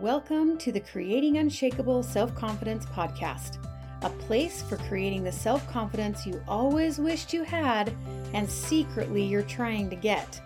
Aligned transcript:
Welcome 0.00 0.58
to 0.58 0.70
the 0.70 0.78
Creating 0.78 1.38
Unshakable 1.38 2.04
Self 2.04 2.32
Confidence 2.36 2.86
podcast, 2.86 3.58
a 4.02 4.10
place 4.10 4.62
for 4.62 4.76
creating 4.76 5.24
the 5.24 5.32
self 5.32 5.68
confidence 5.68 6.24
you 6.24 6.40
always 6.46 7.00
wished 7.00 7.32
you 7.32 7.42
had 7.42 7.92
and 8.32 8.48
secretly 8.48 9.24
you're 9.24 9.42
trying 9.42 9.90
to 9.90 9.96
get. 9.96 10.40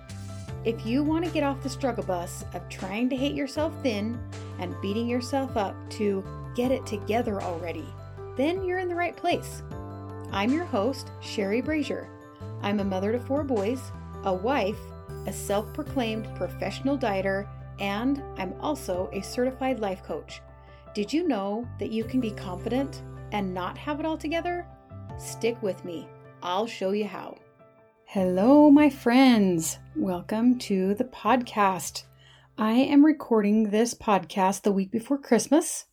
If 0.65 0.87
you 0.87 1.03
want 1.03 1.27
to 1.27 1.31
get 1.31 1.43
off 1.43 1.63
the 1.63 1.69
struggle 1.69 2.03
bus 2.03 2.47
of 2.55 2.67
trying 2.71 3.11
to 3.11 3.17
hate 3.17 3.35
yourself 3.35 3.75
thin 3.83 4.19
and 4.59 4.75
beating 4.81 5.07
yourself 5.07 5.55
up 5.55 5.77
to 5.91 6.25
get 6.57 6.73
it 6.73 6.87
together 6.87 7.43
already, 7.43 7.85
then 8.39 8.65
you're 8.65 8.79
in 8.79 8.89
the 8.89 8.95
right 8.95 9.15
place. 9.15 9.63
I'm 10.31 10.51
your 10.51 10.65
host, 10.65 11.11
Sherry 11.21 11.61
Brazier. 11.61 12.09
I'm 12.63 12.81
a 12.81 12.85
mother 12.85 13.13
to 13.13 13.21
four 13.21 13.45
boys, 13.45 13.83
a 14.25 14.33
wife, 14.33 14.81
a 15.27 15.33
self 15.33 15.75
proclaimed 15.75 16.27
professional 16.37 16.97
dieter, 16.97 17.47
and 17.83 18.23
I'm 18.39 18.55
also 18.61 19.11
a 19.13 19.21
certified 19.21 19.81
life 19.81 20.05
coach. 20.05 20.41
Did 20.95 21.13
you 21.13 21.27
know 21.27 21.69
that 21.81 21.91
you 21.91 22.05
can 22.05 22.21
be 22.21 22.31
confident 22.31 23.03
and 23.33 23.53
not 23.53 23.77
have 23.77 23.99
it 23.99 24.07
all 24.07 24.17
together? 24.17 24.65
Stick 25.19 25.61
with 25.65 25.85
me, 25.85 26.07
I'll 26.45 26.69
show 26.69 26.93
you 26.93 27.07
how. 27.07 27.37
Hello, 28.05 28.71
my 28.71 28.89
friends. 28.89 29.81
Welcome 29.97 30.61
to 30.61 30.95
the 30.95 31.07
podcast. 31.07 32.05
I 32.57 32.71
am 32.75 33.05
recording 33.05 33.71
this 33.71 33.95
podcast 33.95 34.63
the 34.63 34.71
week 34.71 34.93
before 34.93 35.19
Christmas, 35.19 35.87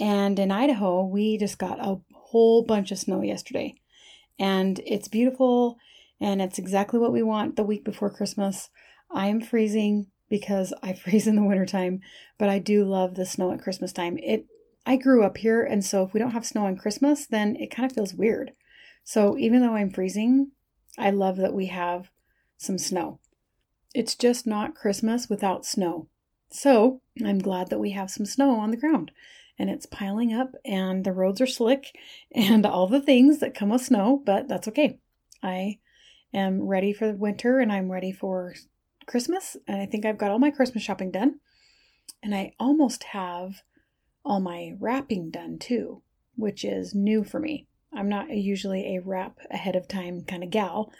and 0.00 0.36
in 0.36 0.50
Idaho, 0.50 1.04
we 1.04 1.38
just 1.38 1.58
got 1.58 1.78
a 1.78 2.00
whole 2.12 2.64
bunch 2.64 2.90
of 2.90 2.98
snow 2.98 3.22
yesterday. 3.22 3.76
And 4.40 4.80
it's 4.84 5.06
beautiful, 5.06 5.78
and 6.20 6.42
it's 6.42 6.58
exactly 6.58 6.98
what 6.98 7.12
we 7.12 7.22
want 7.22 7.54
the 7.54 7.62
week 7.62 7.84
before 7.84 8.10
Christmas. 8.10 8.68
I 9.12 9.28
am 9.28 9.40
freezing 9.40 10.08
because 10.30 10.72
I 10.82 10.92
freeze 10.94 11.26
in 11.26 11.36
the 11.36 11.44
wintertime, 11.44 12.00
but 12.38 12.48
I 12.48 12.58
do 12.58 12.84
love 12.84 13.14
the 13.14 13.26
snow 13.26 13.52
at 13.52 13.62
Christmas 13.62 13.92
time. 13.92 14.16
It 14.18 14.46
I 14.86 14.96
grew 14.96 15.22
up 15.22 15.36
here, 15.36 15.62
and 15.62 15.84
so 15.84 16.04
if 16.04 16.14
we 16.14 16.20
don't 16.20 16.30
have 16.30 16.46
snow 16.46 16.64
on 16.64 16.78
Christmas, 16.78 17.26
then 17.26 17.54
it 17.56 17.70
kind 17.70 17.84
of 17.84 17.94
feels 17.94 18.14
weird. 18.14 18.52
So 19.04 19.36
even 19.36 19.60
though 19.60 19.74
I'm 19.74 19.90
freezing, 19.90 20.52
I 20.98 21.10
love 21.10 21.36
that 21.36 21.52
we 21.52 21.66
have 21.66 22.10
some 22.56 22.78
snow. 22.78 23.20
It's 23.94 24.14
just 24.14 24.46
not 24.46 24.74
Christmas 24.74 25.28
without 25.28 25.66
snow. 25.66 26.08
So 26.50 27.00
I'm 27.24 27.38
glad 27.38 27.70
that 27.70 27.78
we 27.78 27.90
have 27.90 28.10
some 28.10 28.26
snow 28.26 28.58
on 28.58 28.70
the 28.70 28.76
ground 28.76 29.12
and 29.58 29.68
it's 29.68 29.86
piling 29.86 30.32
up 30.32 30.54
and 30.64 31.04
the 31.04 31.12
roads 31.12 31.40
are 31.40 31.46
slick 31.46 31.96
and 32.34 32.64
all 32.64 32.86
the 32.86 33.00
things 33.00 33.38
that 33.38 33.54
come 33.54 33.70
with 33.70 33.82
snow, 33.82 34.22
but 34.24 34.48
that's 34.48 34.68
okay. 34.68 34.98
I 35.42 35.78
am 36.32 36.62
ready 36.62 36.92
for 36.92 37.06
the 37.06 37.16
winter 37.16 37.58
and 37.58 37.72
I'm 37.72 37.90
ready 37.90 38.12
for 38.12 38.54
Christmas. 39.10 39.56
And 39.66 39.80
I 39.80 39.86
think 39.86 40.06
I've 40.06 40.18
got 40.18 40.30
all 40.30 40.38
my 40.38 40.50
Christmas 40.50 40.84
shopping 40.84 41.10
done. 41.10 41.40
And 42.22 42.34
I 42.34 42.52
almost 42.60 43.04
have 43.04 43.62
all 44.24 44.40
my 44.40 44.74
wrapping 44.78 45.30
done 45.30 45.58
too, 45.58 46.02
which 46.36 46.64
is 46.64 46.94
new 46.94 47.24
for 47.24 47.40
me. 47.40 47.66
I'm 47.92 48.08
not 48.08 48.30
usually 48.30 48.94
a 48.94 49.00
wrap 49.00 49.38
ahead 49.50 49.74
of 49.74 49.88
time 49.88 50.22
kind 50.22 50.44
of 50.44 50.50
gal, 50.50 50.92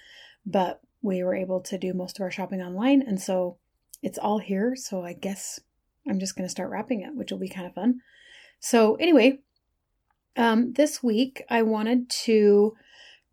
but 0.44 0.80
we 1.02 1.22
were 1.22 1.36
able 1.36 1.60
to 1.60 1.78
do 1.78 1.94
most 1.94 2.18
of 2.18 2.22
our 2.22 2.30
shopping 2.30 2.60
online. 2.60 3.00
And 3.00 3.20
so 3.20 3.58
it's 4.02 4.18
all 4.18 4.38
here. 4.38 4.74
So 4.74 5.04
I 5.04 5.12
guess 5.12 5.60
I'm 6.08 6.18
just 6.18 6.34
going 6.34 6.46
to 6.46 6.50
start 6.50 6.70
wrapping 6.70 7.02
it, 7.02 7.14
which 7.14 7.30
will 7.30 7.38
be 7.38 7.48
kind 7.48 7.66
of 7.66 7.74
fun. 7.74 8.00
So, 8.58 8.96
anyway, 8.96 9.38
um, 10.36 10.72
this 10.72 11.02
week 11.02 11.42
I 11.48 11.62
wanted 11.62 12.10
to 12.24 12.76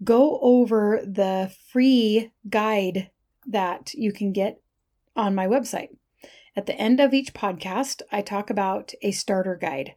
go 0.04 0.40
over 0.42 1.02
the 1.04 1.52
free 1.72 2.32
guide 2.50 3.10
that 3.48 3.94
you 3.94 4.14
can 4.14 4.32
get 4.32 4.62
on 5.18 5.36
my 5.36 5.48
website. 5.48 5.90
At 6.56 6.66
the 6.66 6.76
end 6.76 7.00
of 7.00 7.14
each 7.14 7.34
podcast, 7.34 8.02
I 8.12 8.22
talk 8.22 8.50
about 8.50 8.94
a 9.02 9.12
starter 9.12 9.56
guide. 9.56 9.96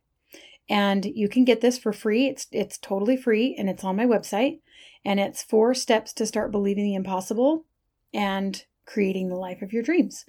And 0.69 1.05
you 1.05 1.29
can 1.29 1.45
get 1.45 1.61
this 1.61 1.79
for 1.79 1.93
free. 1.93 2.27
It's 2.27 2.47
it's 2.53 2.79
totally 2.79 3.17
free 3.17 3.57
and 3.59 3.69
it's 3.69 3.85
on 3.85 3.97
my 3.97 4.07
website. 4.07 4.61
And 5.05 5.19
it's 5.19 5.43
four 5.43 5.75
steps 5.75 6.13
to 6.15 6.27
start 6.27 6.53
believing 6.53 6.85
the 6.85 6.95
impossible 6.95 7.65
and 8.13 8.65
creating 8.85 9.29
the 9.29 9.37
life 9.37 9.63
of 9.63 9.73
your 9.73 9.83
dreams. 9.83 10.27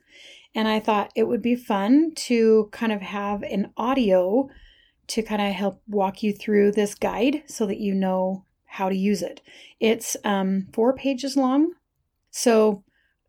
And 0.55 0.67
I 0.67 0.79
thought 0.79 1.11
it 1.15 1.27
would 1.27 1.41
be 1.41 1.55
fun 1.55 2.11
to 2.15 2.69
kind 2.71 2.91
of 2.91 3.01
have 3.01 3.43
an 3.43 3.71
audio 3.77 4.49
to 5.07 5.21
kind 5.21 5.41
of 5.41 5.53
help 5.53 5.81
walk 5.87 6.23
you 6.23 6.33
through 6.33 6.71
this 6.71 6.95
guide 6.95 7.43
so 7.45 7.65
that 7.65 7.79
you 7.79 7.93
know 7.93 8.45
how 8.65 8.87
to 8.87 8.95
use 8.95 9.21
it. 9.21 9.41
It's 9.79 10.15
um, 10.23 10.67
four 10.73 10.93
pages 10.93 11.35
long, 11.35 11.73
so 12.29 12.83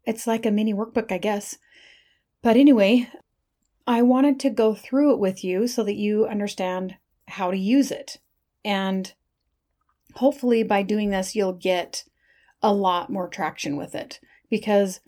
it's 0.04 0.26
like 0.26 0.46
a 0.46 0.50
mini 0.50 0.74
workbook, 0.74 1.12
I 1.12 1.18
guess. 1.18 1.58
But 2.42 2.56
anyway, 2.56 3.08
I 3.86 4.02
wanted 4.02 4.40
to 4.40 4.50
go 4.50 4.74
through 4.74 5.12
it 5.14 5.18
with 5.18 5.44
you 5.44 5.66
so 5.66 5.82
that 5.84 5.96
you 5.96 6.26
understand 6.26 6.96
how 7.28 7.50
to 7.50 7.56
use 7.56 7.90
it. 7.90 8.18
And 8.64 9.12
hopefully, 10.14 10.62
by 10.62 10.82
doing 10.82 11.10
this, 11.10 11.34
you'll 11.34 11.52
get 11.52 12.04
a 12.62 12.72
lot 12.72 13.10
more 13.10 13.28
traction 13.28 13.76
with 13.76 13.94
it. 13.94 14.20
Because 14.50 15.00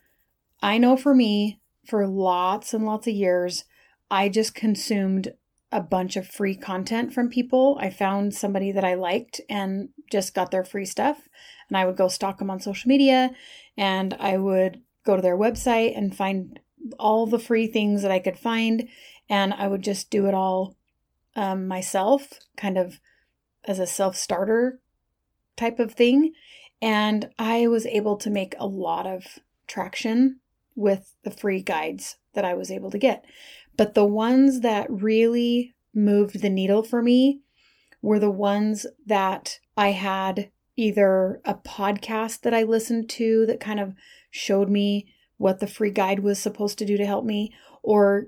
I 0.62 0.78
know 0.78 0.96
for 0.96 1.14
me, 1.14 1.60
for 1.86 2.06
lots 2.06 2.72
and 2.72 2.86
lots 2.86 3.06
of 3.06 3.14
years, 3.14 3.64
I 4.10 4.28
just 4.28 4.54
consumed 4.54 5.34
a 5.74 5.80
bunch 5.80 6.14
of 6.14 6.28
free 6.28 6.54
content 6.54 7.12
from 7.12 7.28
people. 7.28 7.76
I 7.80 7.90
found 7.90 8.32
somebody 8.32 8.70
that 8.70 8.84
I 8.84 8.94
liked 8.94 9.40
and 9.50 9.88
just 10.10 10.32
got 10.32 10.52
their 10.52 10.64
free 10.64 10.84
stuff. 10.84 11.28
And 11.68 11.76
I 11.76 11.84
would 11.84 11.96
go 11.96 12.06
stalk 12.06 12.38
them 12.38 12.48
on 12.48 12.60
social 12.60 12.88
media 12.88 13.32
and 13.76 14.14
I 14.14 14.38
would 14.38 14.82
go 15.04 15.16
to 15.16 15.22
their 15.22 15.36
website 15.36 15.98
and 15.98 16.16
find 16.16 16.60
all 16.96 17.26
the 17.26 17.40
free 17.40 17.66
things 17.66 18.02
that 18.02 18.12
I 18.12 18.20
could 18.20 18.38
find. 18.38 18.88
And 19.28 19.52
I 19.52 19.66
would 19.66 19.82
just 19.82 20.10
do 20.10 20.26
it 20.26 20.34
all 20.34 20.76
um, 21.34 21.66
myself, 21.66 22.28
kind 22.56 22.78
of 22.78 23.00
as 23.64 23.80
a 23.80 23.86
self 23.86 24.14
starter 24.14 24.78
type 25.56 25.80
of 25.80 25.92
thing. 25.92 26.34
And 26.80 27.30
I 27.36 27.66
was 27.66 27.84
able 27.86 28.16
to 28.18 28.30
make 28.30 28.54
a 28.60 28.66
lot 28.66 29.08
of 29.08 29.40
traction 29.66 30.38
with 30.76 31.16
the 31.24 31.32
free 31.32 31.62
guides 31.62 32.16
that 32.34 32.44
I 32.44 32.54
was 32.54 32.70
able 32.70 32.92
to 32.92 32.98
get. 32.98 33.24
But 33.76 33.94
the 33.94 34.04
ones 34.04 34.60
that 34.60 34.90
really 34.90 35.74
moved 35.94 36.40
the 36.40 36.50
needle 36.50 36.82
for 36.82 37.02
me 37.02 37.40
were 38.02 38.18
the 38.18 38.30
ones 38.30 38.86
that 39.06 39.58
I 39.76 39.92
had 39.92 40.50
either 40.76 41.40
a 41.44 41.54
podcast 41.54 42.40
that 42.40 42.54
I 42.54 42.62
listened 42.62 43.08
to 43.10 43.46
that 43.46 43.60
kind 43.60 43.80
of 43.80 43.94
showed 44.30 44.68
me 44.68 45.06
what 45.36 45.60
the 45.60 45.66
free 45.66 45.90
guide 45.90 46.20
was 46.20 46.38
supposed 46.38 46.78
to 46.78 46.84
do 46.84 46.96
to 46.96 47.06
help 47.06 47.24
me, 47.24 47.52
or 47.82 48.26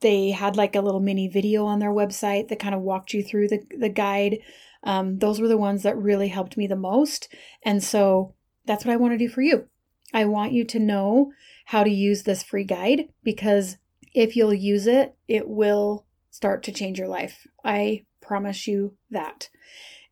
they 0.00 0.30
had 0.30 0.56
like 0.56 0.74
a 0.74 0.80
little 0.80 1.00
mini 1.00 1.28
video 1.28 1.66
on 1.66 1.78
their 1.78 1.92
website 1.92 2.48
that 2.48 2.58
kind 2.58 2.74
of 2.74 2.80
walked 2.80 3.12
you 3.12 3.22
through 3.22 3.48
the, 3.48 3.60
the 3.78 3.88
guide. 3.88 4.38
Um, 4.84 5.18
those 5.18 5.40
were 5.40 5.48
the 5.48 5.56
ones 5.56 5.82
that 5.82 5.96
really 5.96 6.28
helped 6.28 6.56
me 6.56 6.66
the 6.66 6.76
most. 6.76 7.32
And 7.62 7.82
so 7.82 8.34
that's 8.64 8.84
what 8.84 8.92
I 8.92 8.96
want 8.96 9.12
to 9.14 9.18
do 9.18 9.28
for 9.28 9.42
you. 9.42 9.66
I 10.14 10.24
want 10.24 10.52
you 10.52 10.64
to 10.64 10.78
know 10.78 11.32
how 11.66 11.84
to 11.84 11.90
use 11.90 12.22
this 12.22 12.42
free 12.42 12.64
guide 12.64 13.08
because 13.22 13.76
if 14.18 14.34
you'll 14.34 14.52
use 14.52 14.88
it, 14.88 15.14
it 15.28 15.48
will 15.48 16.04
start 16.30 16.64
to 16.64 16.72
change 16.72 16.98
your 16.98 17.06
life. 17.06 17.46
I 17.64 18.04
promise 18.20 18.66
you 18.66 18.96
that. 19.10 19.48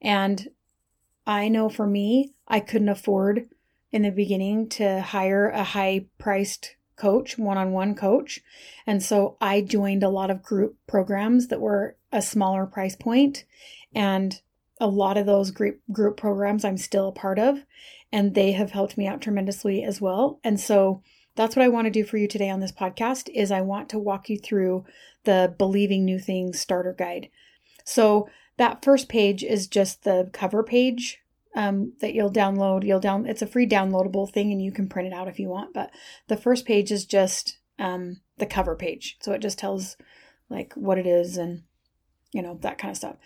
And 0.01 0.49
I 1.27 1.49
know 1.49 1.69
for 1.69 1.89
me, 1.89 2.35
I 2.47 2.61
couldn't 2.61 2.89
afford 2.89 3.49
in 3.91 4.03
the 4.03 4.11
beginning 4.11 4.69
to 4.69 5.01
hire 5.01 5.49
a 5.49 5.65
high 5.65 6.07
priced 6.19 6.77
coach, 6.95 7.37
one 7.37 7.59
on 7.59 7.73
one 7.73 7.97
coach. 7.97 8.41
And 8.87 9.03
so 9.03 9.37
I 9.41 9.61
joined 9.61 10.05
a 10.05 10.09
lot 10.09 10.31
of 10.31 10.43
group 10.43 10.77
programs 10.87 11.49
that 11.49 11.61
were 11.61 11.97
a 12.13 12.23
smaller 12.23 12.65
price 12.65 12.95
point, 12.95 13.45
And 13.93 14.41
a 14.81 14.87
lot 14.87 15.17
of 15.17 15.27
those 15.27 15.51
group, 15.51 15.81
group 15.91 16.17
programs 16.17 16.65
I'm 16.65 16.77
still 16.77 17.09
a 17.09 17.13
part 17.13 17.41
of, 17.41 17.59
and 18.13 18.35
they 18.35 18.53
have 18.53 18.71
helped 18.71 18.97
me 18.97 19.09
out 19.09 19.21
tremendously 19.21 19.83
as 19.83 20.01
well. 20.01 20.39
And 20.45 20.61
so 20.61 21.03
that's 21.37 21.55
what 21.55 21.65
I 21.65 21.69
want 21.69 21.85
to 21.85 21.91
do 21.91 22.05
for 22.05 22.17
you 22.17 22.27
today 22.27 22.51
on 22.51 22.61
this 22.61 22.73
podcast 22.73 23.29
is 23.35 23.53
I 23.53 23.61
want 23.61 23.89
to 23.91 23.99
walk 23.99 24.29
you 24.29 24.39
through 24.39 24.85
the 25.25 25.55
believing 25.57 26.05
new 26.05 26.19
things 26.19 26.59
starter 26.59 26.95
guide. 26.99 27.29
So 27.85 28.29
that 28.57 28.83
first 28.83 29.09
page 29.09 29.45
is 29.45 29.67
just 29.67 30.05
the 30.05 30.31
cover 30.33 30.63
page 30.63 31.19
um, 31.55 31.93
that 32.01 32.15
you'll 32.15 32.33
download. 32.33 32.85
You'll 32.85 33.01
down 33.01 33.27
it's 33.27 33.43
a 33.43 33.47
free 33.47 33.67
downloadable 33.67 34.31
thing 34.31 34.51
and 34.51 34.63
you 34.63 34.73
can 34.73 34.89
print 34.89 35.09
it 35.09 35.15
out 35.15 35.29
if 35.29 35.39
you 35.39 35.49
want. 35.49 35.75
But 35.75 35.91
the 36.29 36.37
first 36.37 36.65
page 36.65 36.91
is 36.91 37.05
just 37.05 37.59
um, 37.79 38.21
the 38.39 38.47
cover 38.47 38.75
page. 38.75 39.17
So 39.21 39.33
it 39.33 39.43
just 39.43 39.59
tells 39.59 39.97
like 40.49 40.73
what 40.75 40.99
it 40.99 41.07
is 41.07 41.37
and 41.37 41.63
you 42.33 42.43
know 42.43 42.59
that 42.63 42.79
kind 42.79 42.91
of 42.91 42.97
stuff. 42.97 43.17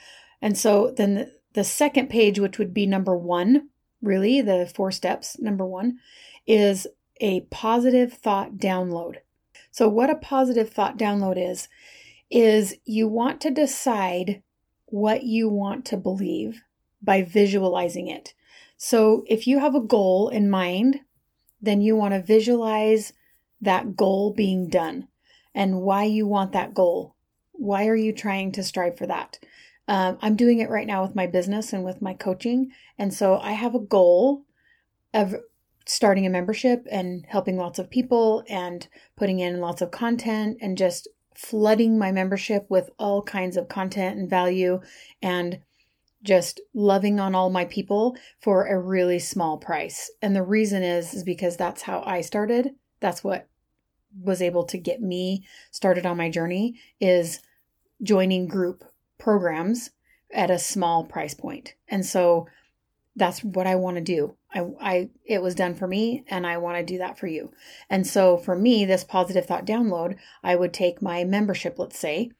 And 0.43 0.59
so 0.59 0.93
then 0.97 1.15
the, 1.15 1.33
the 1.53 1.65
second 1.65 2.11
page, 2.11 2.39
which 2.39 2.59
would 2.59 2.75
be 2.75 2.87
number 2.87 3.17
one, 3.17 3.69
really 4.03 4.41
the 4.41 4.71
four 4.75 4.91
steps, 4.91 5.39
number 5.39 5.67
one, 5.67 5.99
is 6.47 6.87
a 7.21 7.43
positive 7.43 8.13
thought 8.13 8.57
download. 8.57 9.17
So, 9.71 9.89
what 9.89 10.11
a 10.11 10.17
positive 10.17 10.71
thought 10.71 10.99
download 10.99 11.37
is, 11.37 11.69
is 12.31 12.77
you 12.85 13.09
want 13.09 13.41
to 13.43 13.51
decide 13.51 14.43
what 14.87 15.23
you 15.23 15.49
want 15.49 15.85
to 15.87 15.97
believe 15.97 16.63
by 17.03 17.23
visualizing 17.23 18.09
it. 18.09 18.35
So, 18.77 19.25
if 19.29 19.47
you 19.47 19.61
have 19.61 19.75
a 19.75 19.81
goal 19.81 20.29
in 20.29 20.51
mind, 20.51 21.01
then 21.61 21.81
you 21.81 21.95
want 21.95 22.15
to 22.15 22.23
visualize 22.23 23.13
that 23.61 23.97
goal 23.97 24.33
being 24.33 24.69
done 24.69 25.09
and 25.55 25.83
why 25.83 26.05
you 26.05 26.27
want 26.27 26.53
that 26.53 26.75
goal. 26.75 27.15
why 27.53 27.87
are 27.87 27.97
you 27.97 28.11
trying 28.11 28.51
to 28.51 28.63
strive 28.63 28.97
for 28.97 29.07
that? 29.07 29.39
Um, 29.87 30.17
I'm 30.23 30.35
doing 30.35 30.61
it 30.61 30.71
right 30.71 30.87
now 30.87 31.03
with 31.03 31.15
my 31.15 31.27
business 31.27 31.75
and 31.75 31.85
with 31.85 32.01
my 32.01 32.15
coaching. 32.15 32.71
And 32.97 33.13
so 33.13 33.39
I 33.39 33.53
have 33.53 33.75
a 33.75 33.81
goal 33.81 34.47
of 35.13 35.35
starting 35.87 36.27
a 36.27 36.31
membership 36.31 36.87
and 36.91 37.25
helping 37.29 37.57
lots 37.57 37.79
of 37.79 37.91
people 37.91 38.45
and 38.49 38.87
putting 39.17 39.41
in 39.41 39.61
lots 39.61 39.83
of 39.83 39.91
content 39.91 40.59
and 40.61 40.79
just 40.79 41.09
flooding 41.35 41.99
my 41.99 42.13
membership 42.13 42.67
with 42.69 42.91
all 42.99 43.23
kinds 43.23 43.57
of 43.57 43.69
content 43.69 44.19
and 44.19 44.29
value 44.29 44.81
and 45.23 45.59
just 46.23 46.61
loving 46.75 47.19
on 47.19 47.35
all 47.35 47.49
my 47.49 47.65
people 47.65 48.17
for 48.41 48.67
a 48.67 48.79
really 48.79 49.19
small 49.19 49.57
price. 49.57 50.11
And 50.21 50.37
the 50.37 50.43
reason 50.43 50.83
is 50.83 51.15
is 51.15 51.25
because 51.25 51.57
that's 51.57 51.83
how 51.83 52.03
I 52.05 52.21
started. 52.21 52.75
That's 53.01 53.25
what 53.25 53.49
was 54.23 54.43
able 54.43 54.65
to 54.65 54.77
get 54.77 55.01
me 55.01 55.47
started 55.71 56.05
on 56.05 56.17
my 56.17 56.29
journey 56.29 56.79
is 57.01 57.41
joining 58.03 58.47
group 58.47 58.85
programs 59.19 59.91
at 60.33 60.51
a 60.51 60.59
small 60.59 61.05
price 61.05 61.35
point. 61.35 61.75
And 61.89 62.05
so 62.05 62.47
that's 63.17 63.43
what 63.43 63.67
I 63.67 63.77
want 63.77 63.97
to 63.97 64.03
do. 64.03 64.37
I, 64.53 64.65
I, 64.81 65.11
it 65.25 65.43
was 65.43 65.55
done 65.55 65.75
for 65.75 65.87
me 65.87 66.25
and 66.29 66.47
I 66.47 66.59
want 66.59 66.79
to 66.79 66.85
do 66.85 66.99
that 66.99 67.19
for 67.19 67.27
you. 67.27 67.53
And 67.89 68.07
so 68.07 68.37
for 68.37 68.57
me, 68.57 68.85
this 68.85 69.05
positive 69.05 69.47
thought 69.47 69.67
download, 69.67 70.17
I 70.43 70.57
would 70.57 70.73
take 70.73 71.01
my 71.01 71.25
membership, 71.25 71.79
let's 71.79 71.99
say, 71.99 72.31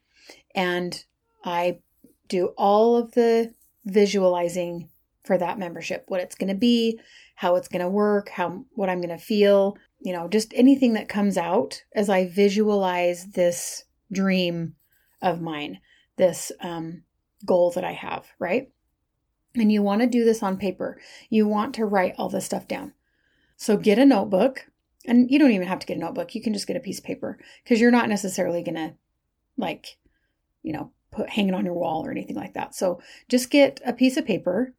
and 0.53 1.03
I 1.43 1.79
do 2.27 2.47
all 2.57 2.97
of 2.97 3.13
the 3.13 3.53
visualizing 3.85 4.89
for 5.23 5.37
that 5.37 5.59
membership, 5.59 6.05
what 6.07 6.21
it's 6.21 6.35
going 6.35 6.49
to 6.49 6.55
be, 6.55 6.99
how 7.35 7.55
it's 7.55 7.67
going 7.67 7.81
to 7.81 7.89
work, 7.89 8.29
how, 8.29 8.65
what 8.71 8.89
I'm 8.89 9.01
going 9.01 9.17
to 9.17 9.23
feel, 9.23 9.77
you 9.99 10.13
know, 10.13 10.27
just 10.27 10.53
anything 10.55 10.93
that 10.93 11.09
comes 11.09 11.37
out 11.37 11.83
as 11.93 12.09
I 12.09 12.27
visualize 12.27 13.31
this 13.31 13.83
dream 14.11 14.75
of 15.21 15.41
mine, 15.41 15.79
this 16.17 16.51
um, 16.59 17.03
goal 17.45 17.71
that 17.71 17.83
I 17.83 17.93
have, 17.93 18.27
right? 18.39 18.69
And 19.55 19.71
you 19.71 19.81
want 19.81 20.01
to 20.01 20.07
do 20.07 20.23
this 20.23 20.41
on 20.41 20.57
paper. 20.57 20.99
You 21.29 21.47
want 21.47 21.75
to 21.75 21.85
write 21.85 22.15
all 22.17 22.29
this 22.29 22.45
stuff 22.45 22.67
down. 22.67 22.93
So 23.57 23.77
get 23.77 23.99
a 23.99 24.05
notebook, 24.05 24.67
and 25.05 25.29
you 25.29 25.37
don't 25.37 25.51
even 25.51 25.67
have 25.67 25.79
to 25.79 25.85
get 25.85 25.97
a 25.97 25.99
notebook. 25.99 26.33
You 26.33 26.41
can 26.41 26.53
just 26.53 26.67
get 26.67 26.77
a 26.77 26.81
piece 26.81 26.99
of 26.99 27.05
paper 27.05 27.37
because 27.63 27.79
you're 27.81 27.91
not 27.91 28.09
necessarily 28.09 28.63
going 28.63 28.75
to, 28.75 28.93
like, 29.57 29.97
you 30.63 30.73
know, 30.73 30.91
put 31.11 31.29
hang 31.29 31.49
it 31.49 31.53
on 31.53 31.65
your 31.65 31.73
wall 31.73 32.05
or 32.05 32.11
anything 32.11 32.35
like 32.35 32.53
that. 32.53 32.73
So 32.73 33.01
just 33.29 33.49
get 33.49 33.81
a 33.85 33.93
piece 33.93 34.17
of 34.17 34.25
paper 34.25 34.73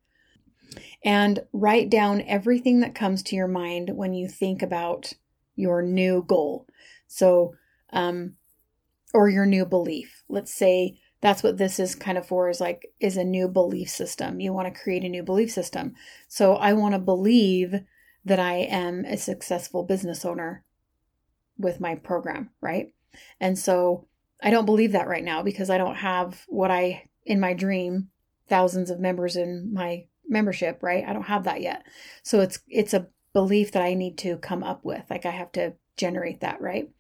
and 1.05 1.41
write 1.53 1.91
down 1.91 2.23
everything 2.23 2.81
that 2.81 2.95
comes 2.95 3.23
to 3.25 3.37
your 3.37 3.49
mind 3.49 3.91
when 3.95 4.15
you 4.15 4.29
think 4.29 4.63
about 4.63 5.13
your 5.55 5.83
new 5.83 6.25
goal. 6.27 6.67
So, 7.07 7.55
um, 7.93 8.37
or 9.13 9.29
your 9.29 9.45
new 9.45 9.67
belief. 9.67 10.25
Let's 10.29 10.55
say 10.55 10.99
that's 11.23 11.43
what 11.43 11.57
this 11.57 11.79
is 11.79 11.95
kind 11.95 12.19
of 12.19 12.27
for 12.27 12.51
is 12.51 12.61
like 12.61 12.93
is 13.01 13.17
a 13.17 13.25
new 13.25 13.49
belief 13.49 13.89
system. 13.89 14.41
You 14.41 14.53
want 14.53 14.73
to 14.73 14.81
create 14.81 15.05
a 15.05 15.09
new 15.09 15.23
belief 15.23 15.51
system. 15.51 15.95
So 16.29 16.57
I 16.57 16.73
want 16.75 16.95
to 16.95 16.99
believe 16.99 17.77
that 18.25 18.41
I 18.41 18.55
am 18.55 19.05
a 19.05 19.17
successful 19.17 19.85
business 19.85 20.25
owner 20.25 20.65
with 21.57 21.81
my 21.81 21.95
program, 21.95 22.51
right? 22.61 22.93
And 23.41 23.57
so 23.57 24.09
I 24.43 24.51
don't 24.51 24.67
believe 24.67 24.93
that 24.93 25.07
right 25.07 25.25
now 25.25 25.43
because 25.43 25.71
I 25.71 25.79
don't 25.79 25.95
have 25.95 26.45
what 26.49 26.73
I 26.73 27.09
in 27.25 27.39
my 27.39 27.55
dream 27.55 28.09
thousands 28.49 28.91
of 28.91 28.99
members 28.99 29.37
in 29.37 29.73
my 29.73 30.07
membership, 30.29 30.83
right? 30.83 31.05
I 31.07 31.13
don't 31.13 31.23
have 31.23 31.45
that 31.45 31.61
yet. 31.61 31.85
So 32.25 32.41
it's 32.41 32.59
it's 32.67 32.95
a 32.95 33.07
belief 33.33 33.71
that 33.73 33.83
I 33.83 33.95
need 33.95 34.19
to 34.19 34.39
come 34.39 34.65
up 34.65 34.85
with. 34.85 35.05
Like 35.09 35.25
I 35.25 35.31
have 35.31 35.53
to 35.53 35.75
generate 35.97 36.41
that, 36.41 36.61
right? 36.61 36.91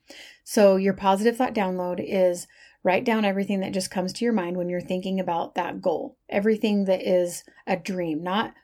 So 0.44 0.76
your 0.76 0.94
positive 0.94 1.36
thought 1.36 1.54
download 1.54 2.02
is 2.04 2.46
write 2.82 3.04
down 3.04 3.24
everything 3.24 3.60
that 3.60 3.72
just 3.72 3.90
comes 3.90 4.12
to 4.12 4.24
your 4.24 4.32
mind 4.32 4.56
when 4.56 4.68
you're 4.68 4.80
thinking 4.80 5.20
about 5.20 5.54
that 5.54 5.80
goal. 5.80 6.16
Everything 6.28 6.84
that 6.86 7.02
is 7.02 7.44
a 7.66 7.76
dream, 7.76 8.22
not 8.22 8.54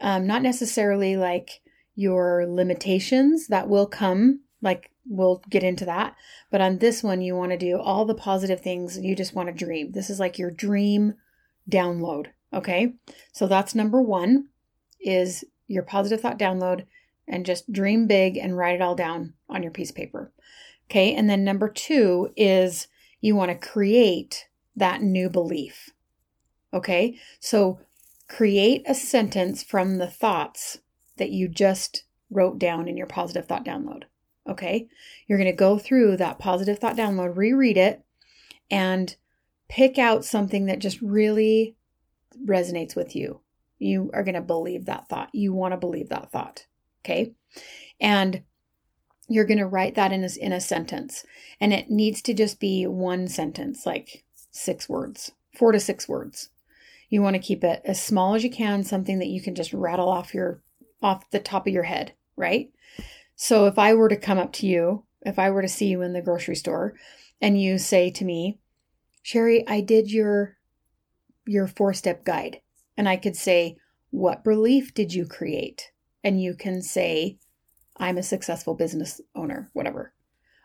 um, 0.00 0.26
not 0.26 0.42
necessarily 0.42 1.16
like 1.16 1.60
your 1.94 2.46
limitations 2.48 3.48
that 3.48 3.68
will 3.68 3.86
come 3.86 4.40
like 4.60 4.90
we'll 5.06 5.42
get 5.50 5.62
into 5.62 5.84
that. 5.84 6.16
But 6.50 6.60
on 6.60 6.78
this 6.78 7.02
one 7.02 7.20
you 7.20 7.36
want 7.36 7.52
to 7.52 7.58
do 7.58 7.78
all 7.78 8.04
the 8.04 8.14
positive 8.14 8.60
things 8.60 8.98
you 8.98 9.14
just 9.14 9.34
want 9.34 9.48
to 9.48 9.64
dream. 9.64 9.92
This 9.92 10.10
is 10.10 10.18
like 10.18 10.38
your 10.38 10.50
dream 10.50 11.14
download 11.70 12.28
okay? 12.52 12.94
So 13.32 13.46
that's 13.46 13.74
number 13.74 14.00
one 14.00 14.48
is 15.00 15.44
your 15.68 15.82
positive 15.82 16.20
thought 16.20 16.38
download 16.38 16.84
and 17.26 17.46
just 17.46 17.72
dream 17.72 18.06
big 18.06 18.36
and 18.36 18.56
write 18.56 18.74
it 18.74 18.82
all 18.82 18.94
down 18.94 19.34
on 19.48 19.62
your 19.62 19.72
piece 19.72 19.90
of 19.90 19.96
paper 19.96 20.32
okay? 20.90 21.14
And 21.14 21.28
then 21.28 21.44
number 21.44 21.68
two 21.68 22.32
is 22.36 22.88
you 23.22 23.34
want 23.34 23.50
to 23.50 23.68
create 23.68 24.48
that 24.76 25.00
new 25.00 25.30
belief 25.30 25.88
okay 26.74 27.18
so 27.40 27.80
create 28.28 28.82
a 28.86 28.94
sentence 28.94 29.62
from 29.62 29.96
the 29.96 30.06
thoughts 30.06 30.78
that 31.16 31.30
you 31.30 31.48
just 31.48 32.04
wrote 32.30 32.58
down 32.58 32.86
in 32.86 32.96
your 32.98 33.06
positive 33.06 33.46
thought 33.46 33.64
download 33.64 34.04
Okay. 34.48 34.88
You're 35.26 35.38
going 35.38 35.50
to 35.50 35.56
go 35.56 35.78
through 35.78 36.16
that 36.16 36.38
positive 36.38 36.78
thought 36.78 36.96
download, 36.96 37.36
reread 37.36 37.76
it, 37.76 38.02
and 38.70 39.14
pick 39.68 39.98
out 39.98 40.24
something 40.24 40.66
that 40.66 40.80
just 40.80 41.00
really 41.00 41.76
resonates 42.44 42.96
with 42.96 43.14
you. 43.14 43.40
You 43.78 44.10
are 44.14 44.24
going 44.24 44.34
to 44.34 44.40
believe 44.40 44.86
that 44.86 45.08
thought. 45.08 45.30
You 45.32 45.52
want 45.52 45.72
to 45.72 45.78
believe 45.78 46.08
that 46.08 46.32
thought. 46.32 46.66
Okay. 47.04 47.34
And 48.00 48.42
you're 49.32 49.44
going 49.44 49.58
to 49.58 49.66
write 49.66 49.94
that 49.94 50.12
in 50.12 50.24
a, 50.24 50.28
in 50.40 50.52
a 50.52 50.60
sentence. 50.60 51.24
And 51.60 51.72
it 51.72 51.90
needs 51.90 52.22
to 52.22 52.34
just 52.34 52.60
be 52.60 52.86
one 52.86 53.28
sentence, 53.28 53.86
like 53.86 54.24
six 54.50 54.88
words, 54.88 55.32
four 55.56 55.72
to 55.72 55.80
six 55.80 56.08
words. 56.08 56.50
You 57.08 57.22
want 57.22 57.34
to 57.36 57.42
keep 57.42 57.62
it 57.62 57.82
as 57.84 58.02
small 58.02 58.34
as 58.34 58.42
you 58.42 58.50
can, 58.50 58.84
something 58.84 59.18
that 59.18 59.28
you 59.28 59.42
can 59.42 59.54
just 59.54 59.72
rattle 59.72 60.08
off 60.08 60.34
your 60.34 60.62
off 61.02 61.28
the 61.30 61.40
top 61.40 61.66
of 61.66 61.72
your 61.72 61.82
head, 61.82 62.12
right? 62.36 62.70
So 63.34 63.66
if 63.66 63.78
I 63.78 63.92
were 63.94 64.08
to 64.08 64.16
come 64.16 64.38
up 64.38 64.52
to 64.54 64.66
you, 64.66 65.04
if 65.22 65.38
I 65.38 65.50
were 65.50 65.62
to 65.62 65.68
see 65.68 65.88
you 65.88 66.02
in 66.02 66.12
the 66.12 66.22
grocery 66.22 66.56
store 66.56 66.94
and 67.40 67.60
you 67.60 67.78
say 67.78 68.10
to 68.10 68.24
me, 68.24 68.58
Sherry, 69.22 69.66
I 69.68 69.80
did 69.80 70.10
your 70.10 70.56
your 71.46 71.66
four-step 71.66 72.24
guide. 72.24 72.60
And 72.96 73.08
I 73.08 73.16
could 73.16 73.36
say, 73.36 73.76
what 74.10 74.46
relief 74.46 74.94
did 74.94 75.12
you 75.12 75.26
create? 75.26 75.90
And 76.22 76.40
you 76.40 76.54
can 76.54 76.82
say, 76.82 77.38
I'm 77.96 78.18
a 78.18 78.22
successful 78.22 78.74
business 78.74 79.20
owner, 79.34 79.70
whatever. 79.72 80.12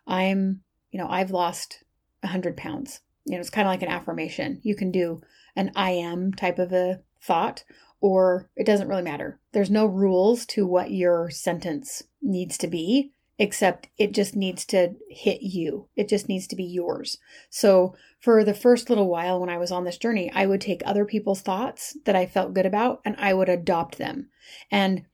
I'm, 0.06 0.62
you 0.92 1.00
know, 1.00 1.08
I've 1.08 1.32
lost 1.32 1.84
100 2.22 2.58
pounds. 2.58 3.02
You 3.26 3.34
know, 3.34 3.40
it's 3.40 3.50
kind 3.50 3.68
of 3.68 3.72
like 3.72 3.82
an 3.82 3.90
affirmation. 3.90 4.60
You 4.64 4.76
can 4.76 4.92
do 4.92 5.22
an 5.56 5.72
I 5.76 5.92
am 5.92 6.34
type 6.34 6.60
of 6.60 6.72
a 6.72 7.02
thought, 7.22 7.64
or 8.00 8.50
it 8.56 8.66
doesn't 8.66 8.88
really 8.88 9.02
matter. 9.02 9.40
There's 9.52 9.70
no 9.70 9.86
rules 9.86 10.46
to 10.48 10.66
what 10.66 10.92
your 10.92 11.30
sentence 11.30 12.04
needs 12.22 12.58
to 12.60 12.68
be, 12.68 13.12
except 13.40 13.90
it 13.98 14.14
just 14.14 14.36
needs 14.36 14.66
to 14.68 14.96
hit 15.10 15.42
you. 15.42 15.90
It 15.96 16.08
just 16.08 16.30
needs 16.30 16.48
to 16.48 16.56
be 16.56 16.64
yours. 16.64 17.18
So, 17.50 17.96
for 18.20 18.44
the 18.44 18.54
first 18.54 18.90
little 18.90 19.10
while 19.10 19.40
when 19.40 19.50
I 19.50 19.58
was 19.58 19.72
on 19.72 19.84
this 19.84 19.98
journey, 19.98 20.32
I 20.34 20.46
would 20.46 20.62
take 20.62 20.82
other 20.86 21.06
people's 21.06 21.42
thoughts 21.42 21.98
that 22.06 22.16
I 22.16 22.26
felt 22.26 22.54
good 22.54 22.66
about 22.66 23.02
and 23.06 23.16
I 23.20 23.34
would 23.34 23.50
adopt 23.50 23.98
them. 23.98 24.30
And 24.72 25.06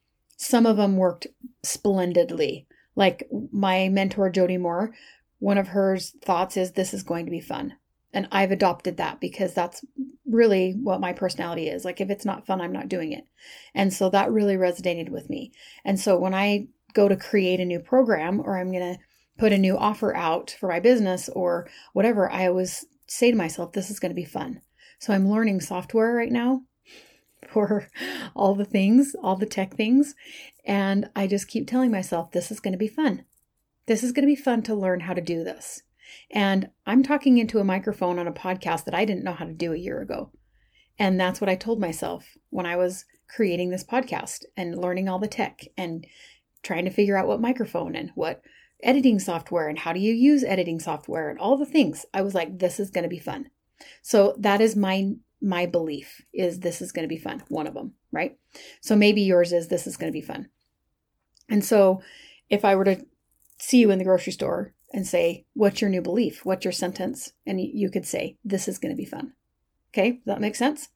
some 0.44 0.66
of 0.66 0.78
them 0.78 0.98
worked 0.98 1.28
splendidly. 1.64 2.68
Like 2.96 3.28
my 3.52 3.90
mentor, 3.90 4.30
Jody 4.30 4.58
Moore, 4.58 4.94
one 5.40 5.58
of 5.58 5.70
her 5.70 5.98
thoughts 5.98 6.58
is, 6.58 6.74
This 6.74 6.94
is 6.94 7.04
going 7.04 7.26
to 7.26 7.32
be 7.32 7.40
fun. 7.40 7.76
And 8.14 8.28
I've 8.32 8.52
adopted 8.52 8.98
that 8.98 9.20
because 9.20 9.54
that's 9.54 9.84
really 10.26 10.74
what 10.74 11.02
my 11.02 11.14
personality 11.14 11.70
is. 11.70 11.84
Like, 11.86 12.00
if 12.00 12.10
it's 12.10 12.26
not 12.26 12.46
fun, 12.46 12.62
I'm 12.62 12.74
not 12.74 12.90
doing 12.90 13.12
it. 13.12 13.26
And 13.74 13.92
so 13.92 14.10
that 14.10 14.32
really 14.32 14.56
resonated 14.56 15.10
with 15.10 15.30
me. 15.30 15.52
And 15.84 16.00
so 16.00 16.18
when 16.20 16.34
I 16.34 16.68
go 16.94 17.08
to 17.08 17.16
create 17.16 17.60
a 17.60 17.66
new 17.66 17.80
program 17.80 18.40
or 18.40 18.58
I'm 18.58 18.72
going 18.72 18.96
to 18.96 19.00
put 19.38 19.54
a 19.54 19.58
new 19.58 19.78
offer 19.78 20.16
out 20.16 20.56
for 20.60 20.70
my 20.70 20.80
business 20.80 21.30
or 21.30 21.68
whatever, 21.94 22.30
I 22.30 22.48
always 22.48 22.86
say 23.08 23.32
to 23.32 23.38
myself, 23.38 23.72
this 23.72 23.90
is 23.90 24.00
going 24.00 24.12
to 24.12 24.16
be 24.16 24.26
fun. 24.26 24.62
So 25.00 25.14
I'm 25.14 25.30
learning 25.30 25.62
software 25.62 26.14
right 26.14 26.32
now 26.32 26.64
for 27.54 27.88
all 28.36 28.56
the 28.56 28.66
things, 28.66 29.16
all 29.22 29.36
the 29.36 29.46
tech 29.46 29.76
things. 29.76 30.16
And 30.66 31.10
I 31.16 31.28
just 31.28 31.48
keep 31.48 31.68
telling 31.68 31.92
myself, 31.92 32.32
this 32.32 32.52
is 32.52 32.60
going 32.60 32.74
to 32.74 32.78
be 32.78 32.88
fun. 32.88 33.26
This 33.86 34.04
is 34.04 34.12
going 34.12 34.24
to 34.24 34.36
be 34.36 34.42
fun 34.42 34.64
to 34.64 34.76
learn 34.76 35.02
how 35.02 35.14
to 35.14 35.22
do 35.22 35.44
this. 35.44 35.84
And 36.32 36.70
I'm 36.86 37.04
talking 37.04 37.38
into 37.38 37.60
a 37.60 37.64
microphone 37.64 38.20
on 38.20 38.28
a 38.28 38.34
podcast 38.34 38.86
that 38.86 38.96
I 38.96 39.06
didn't 39.06 39.24
know 39.24 39.34
how 39.34 39.46
to 39.46 39.54
do 39.54 39.74
a 39.74 39.78
year 39.78 40.02
ago. 40.02 40.32
And 41.00 41.20
that's 41.20 41.42
what 41.42 41.50
I 41.50 41.56
told 41.56 41.80
myself 41.80 42.26
when 42.50 42.66
I 42.66 42.76
was 42.76 43.06
creating 43.28 43.70
this 43.70 43.84
podcast 43.84 44.44
and 44.56 44.78
learning 44.78 45.10
all 45.10 45.20
the 45.20 45.28
tech 45.28 45.62
and 45.78 46.06
trying 46.62 46.86
to 46.86 46.92
figure 46.92 47.18
out 47.18 47.28
what 47.28 47.42
microphone 47.42 47.96
and 47.96 48.12
what 48.16 48.42
editing 48.84 49.20
software 49.20 49.68
and 49.68 49.80
how 49.80 49.94
do 49.94 50.00
you 50.00 50.14
use 50.14 50.44
editing 50.44 50.80
software 50.80 51.30
and 51.30 51.40
all 51.40 51.58
the 51.58 51.66
things. 51.66 52.06
I 52.14 52.22
was 52.22 52.36
like, 52.36 52.60
this 52.60 52.80
is 52.80 52.92
going 52.92 53.04
to 53.04 53.10
be 53.10 53.20
fun. 53.20 53.50
So 54.02 54.36
that 54.38 54.62
is 54.62 54.76
my 54.76 55.14
my 55.44 55.66
belief 55.66 56.22
is 56.34 56.60
this 56.60 56.82
is 56.82 56.92
going 56.92 57.04
to 57.04 57.14
be 57.14 57.20
fun. 57.20 57.44
One 57.50 57.68
of 57.68 57.74
them, 57.74 57.94
right? 58.12 58.38
So 58.82 58.96
maybe 58.96 59.22
yours 59.22 59.52
is 59.52 59.68
this 59.68 59.86
is 59.86 59.98
going 59.98 60.12
to 60.12 60.18
be 60.18 60.26
fun. 60.26 60.50
And 61.50 61.64
so 61.64 62.02
if 62.50 62.64
I 62.64 62.76
were 62.76 62.86
to 62.86 63.06
see 63.60 63.80
you 63.80 63.92
in 63.92 64.00
the 64.00 64.06
grocery 64.06 64.34
store 64.34 64.74
and 64.94 65.06
say, 65.06 65.46
What's 65.54 65.82
your 65.82 65.90
new 65.90 66.02
belief? 66.02 66.46
What's 66.46 66.64
your 66.64 66.72
sentence? 66.72 67.34
And 67.46 67.60
you 67.60 67.90
could 67.90 68.06
say, 68.06 68.38
This 68.46 68.68
is 68.68 68.78
going 68.78 68.94
to 68.94 68.98
be 68.98 69.06
fun. 69.06 69.34
Okay, 69.92 70.12
Does 70.12 70.22
that 70.26 70.42
makes 70.42 70.60
sense? 70.60 70.90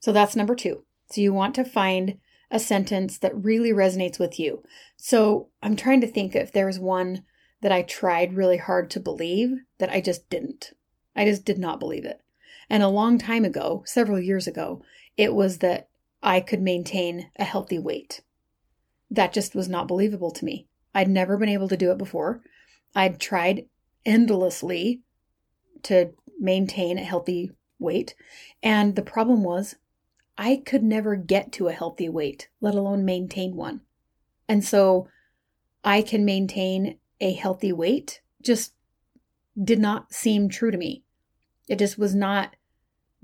So 0.00 0.10
that's 0.10 0.34
number 0.34 0.54
two. 0.54 0.84
So 1.10 1.20
you 1.20 1.32
want 1.34 1.54
to 1.56 1.64
find 1.64 2.18
a 2.50 2.58
sentence 2.58 3.18
that 3.18 3.44
really 3.44 3.70
resonates 3.70 4.18
with 4.18 4.40
you. 4.40 4.62
So 4.96 5.50
I'm 5.62 5.76
trying 5.76 6.00
to 6.00 6.06
think 6.06 6.34
if 6.34 6.52
there's 6.52 6.78
one 6.78 7.24
that 7.60 7.72
I 7.72 7.82
tried 7.82 8.34
really 8.34 8.56
hard 8.56 8.90
to 8.90 9.00
believe 9.00 9.50
that 9.78 9.90
I 9.90 10.00
just 10.00 10.28
didn't. 10.30 10.72
I 11.14 11.26
just 11.26 11.44
did 11.44 11.58
not 11.58 11.78
believe 11.78 12.04
it. 12.04 12.21
And 12.72 12.82
a 12.82 12.88
long 12.88 13.18
time 13.18 13.44
ago, 13.44 13.82
several 13.84 14.18
years 14.18 14.46
ago, 14.46 14.82
it 15.18 15.34
was 15.34 15.58
that 15.58 15.90
I 16.22 16.40
could 16.40 16.62
maintain 16.62 17.30
a 17.36 17.44
healthy 17.44 17.78
weight. 17.78 18.22
That 19.10 19.34
just 19.34 19.54
was 19.54 19.68
not 19.68 19.86
believable 19.86 20.30
to 20.30 20.44
me. 20.46 20.68
I'd 20.94 21.10
never 21.10 21.36
been 21.36 21.50
able 21.50 21.68
to 21.68 21.76
do 21.76 21.90
it 21.90 21.98
before. 21.98 22.40
I'd 22.94 23.20
tried 23.20 23.66
endlessly 24.06 25.02
to 25.82 26.14
maintain 26.40 26.96
a 26.96 27.04
healthy 27.04 27.50
weight. 27.78 28.14
And 28.62 28.96
the 28.96 29.02
problem 29.02 29.44
was, 29.44 29.74
I 30.38 30.62
could 30.64 30.82
never 30.82 31.14
get 31.14 31.52
to 31.52 31.68
a 31.68 31.72
healthy 31.72 32.08
weight, 32.08 32.48
let 32.62 32.74
alone 32.74 33.04
maintain 33.04 33.54
one. 33.54 33.82
And 34.48 34.64
so 34.64 35.08
I 35.84 36.00
can 36.00 36.24
maintain 36.24 36.96
a 37.20 37.34
healthy 37.34 37.70
weight 37.74 38.22
just 38.40 38.72
did 39.62 39.78
not 39.78 40.14
seem 40.14 40.48
true 40.48 40.70
to 40.70 40.78
me. 40.78 41.04
It 41.68 41.78
just 41.78 41.98
was 41.98 42.14
not 42.14 42.56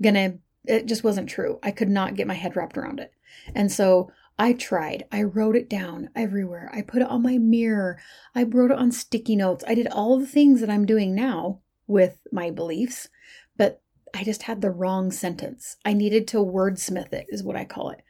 gonna, 0.01 0.35
it 0.65 0.85
just 0.85 1.03
wasn't 1.03 1.29
true. 1.29 1.59
I 1.63 1.71
could 1.71 1.89
not 1.89 2.15
get 2.15 2.27
my 2.27 2.33
head 2.33 2.55
wrapped 2.55 2.77
around 2.77 2.99
it. 2.99 3.11
And 3.55 3.71
so 3.71 4.11
I 4.37 4.53
tried. 4.53 5.05
I 5.11 5.23
wrote 5.23 5.57
it 5.57 5.69
down 5.69 6.09
everywhere. 6.15 6.71
I 6.73 6.81
put 6.81 7.01
it 7.01 7.09
on 7.09 7.21
my 7.21 7.37
mirror. 7.37 7.99
I 8.33 8.43
wrote 8.43 8.71
it 8.71 8.77
on 8.77 8.91
sticky 8.91 9.35
notes. 9.35 9.65
I 9.67 9.75
did 9.75 9.87
all 9.87 10.17
the 10.17 10.25
things 10.25 10.61
that 10.61 10.69
I'm 10.69 10.85
doing 10.85 11.13
now 11.13 11.59
with 11.87 12.19
my 12.31 12.49
beliefs, 12.49 13.09
but 13.57 13.81
I 14.15 14.23
just 14.23 14.43
had 14.43 14.61
the 14.61 14.71
wrong 14.71 15.11
sentence. 15.11 15.75
I 15.83 15.93
needed 15.93 16.27
to 16.29 16.37
wordsmith 16.37 17.11
it, 17.11 17.25
is 17.29 17.43
what 17.43 17.55
I 17.55 17.65
call 17.65 17.89
it. 17.89 18.01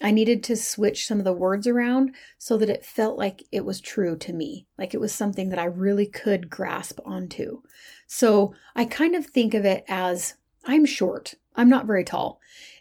I 0.00 0.10
needed 0.10 0.44
to 0.44 0.56
switch 0.56 1.06
some 1.06 1.18
of 1.18 1.24
the 1.24 1.32
words 1.32 1.66
around 1.66 2.14
so 2.38 2.56
that 2.56 2.70
it 2.70 2.84
felt 2.84 3.18
like 3.18 3.44
it 3.50 3.64
was 3.64 3.80
true 3.80 4.16
to 4.18 4.32
me, 4.32 4.66
like 4.78 4.94
it 4.94 5.00
was 5.00 5.12
something 5.12 5.48
that 5.50 5.58
I 5.58 5.64
really 5.64 6.06
could 6.06 6.50
grasp 6.50 7.00
onto. 7.04 7.62
So 8.06 8.54
I 8.76 8.84
kind 8.84 9.14
of 9.14 9.26
think 9.26 9.54
of 9.54 9.64
it 9.64 9.84
as 9.88 10.34
I'm 10.68 10.84
short, 10.84 11.34
I'm 11.56 11.68
not 11.68 11.86
very 11.86 12.04
tall, 12.04 12.40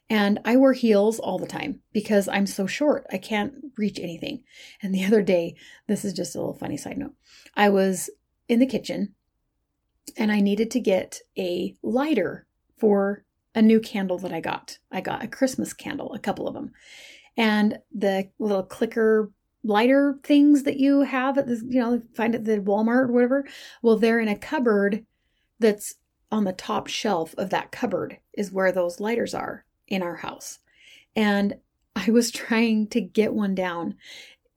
and 0.09 0.39
I 0.45 0.57
wear 0.57 0.73
heels 0.73 1.19
all 1.19 1.39
the 1.39 1.47
time 1.47 1.79
because 1.93 2.27
I'm 2.27 2.45
so 2.45 2.67
short. 2.67 3.05
I 3.11 3.17
can't 3.17 3.53
reach 3.77 3.97
anything. 3.97 4.43
And 4.81 4.93
the 4.93 5.05
other 5.07 5.23
day, 5.23 5.55
this 5.87 6.05
is 6.05 6.13
just 6.13 6.35
a 6.35 6.39
little 6.39 6.53
funny 6.53 6.77
side 6.77 6.97
note, 6.97 7.13
I 7.55 7.69
was 7.69 8.09
in 8.47 8.59
the 8.59 8.65
kitchen 8.65 9.15
and 10.17 10.31
I 10.31 10.41
needed 10.41 10.69
to 10.71 10.79
get 10.79 11.21
a 11.37 11.75
lighter 11.81 12.45
for 12.77 13.23
a 13.55 13.61
new 13.61 13.79
candle 13.79 14.17
that 14.19 14.31
I 14.31 14.39
got. 14.39 14.77
I 14.91 15.01
got 15.01 15.23
a 15.23 15.27
Christmas 15.27 15.73
candle, 15.73 16.13
a 16.13 16.19
couple 16.19 16.47
of 16.47 16.53
them. 16.53 16.71
And 17.35 17.79
the 17.93 18.29
little 18.37 18.63
clicker 18.63 19.31
lighter 19.63 20.19
things 20.23 20.63
that 20.63 20.77
you 20.77 21.01
have 21.01 21.37
at 21.37 21.47
the, 21.47 21.61
you 21.67 21.79
know, 21.79 22.01
find 22.15 22.35
at 22.35 22.45
the 22.45 22.59
Walmart 22.59 23.09
or 23.09 23.11
whatever, 23.11 23.47
well, 23.81 23.97
they're 23.97 24.19
in 24.19 24.27
a 24.27 24.37
cupboard 24.37 25.05
that's 25.59 25.95
on 26.31 26.43
the 26.43 26.53
top 26.53 26.87
shelf 26.87 27.33
of 27.37 27.49
that 27.49 27.71
cupboard 27.71 28.19
is 28.33 28.51
where 28.51 28.71
those 28.71 28.99
lighters 28.99 29.33
are 29.33 29.65
in 29.87 30.01
our 30.01 30.17
house. 30.17 30.59
And 31.15 31.57
I 31.95 32.11
was 32.11 32.31
trying 32.31 32.87
to 32.87 33.01
get 33.01 33.33
one 33.33 33.55
down. 33.55 33.95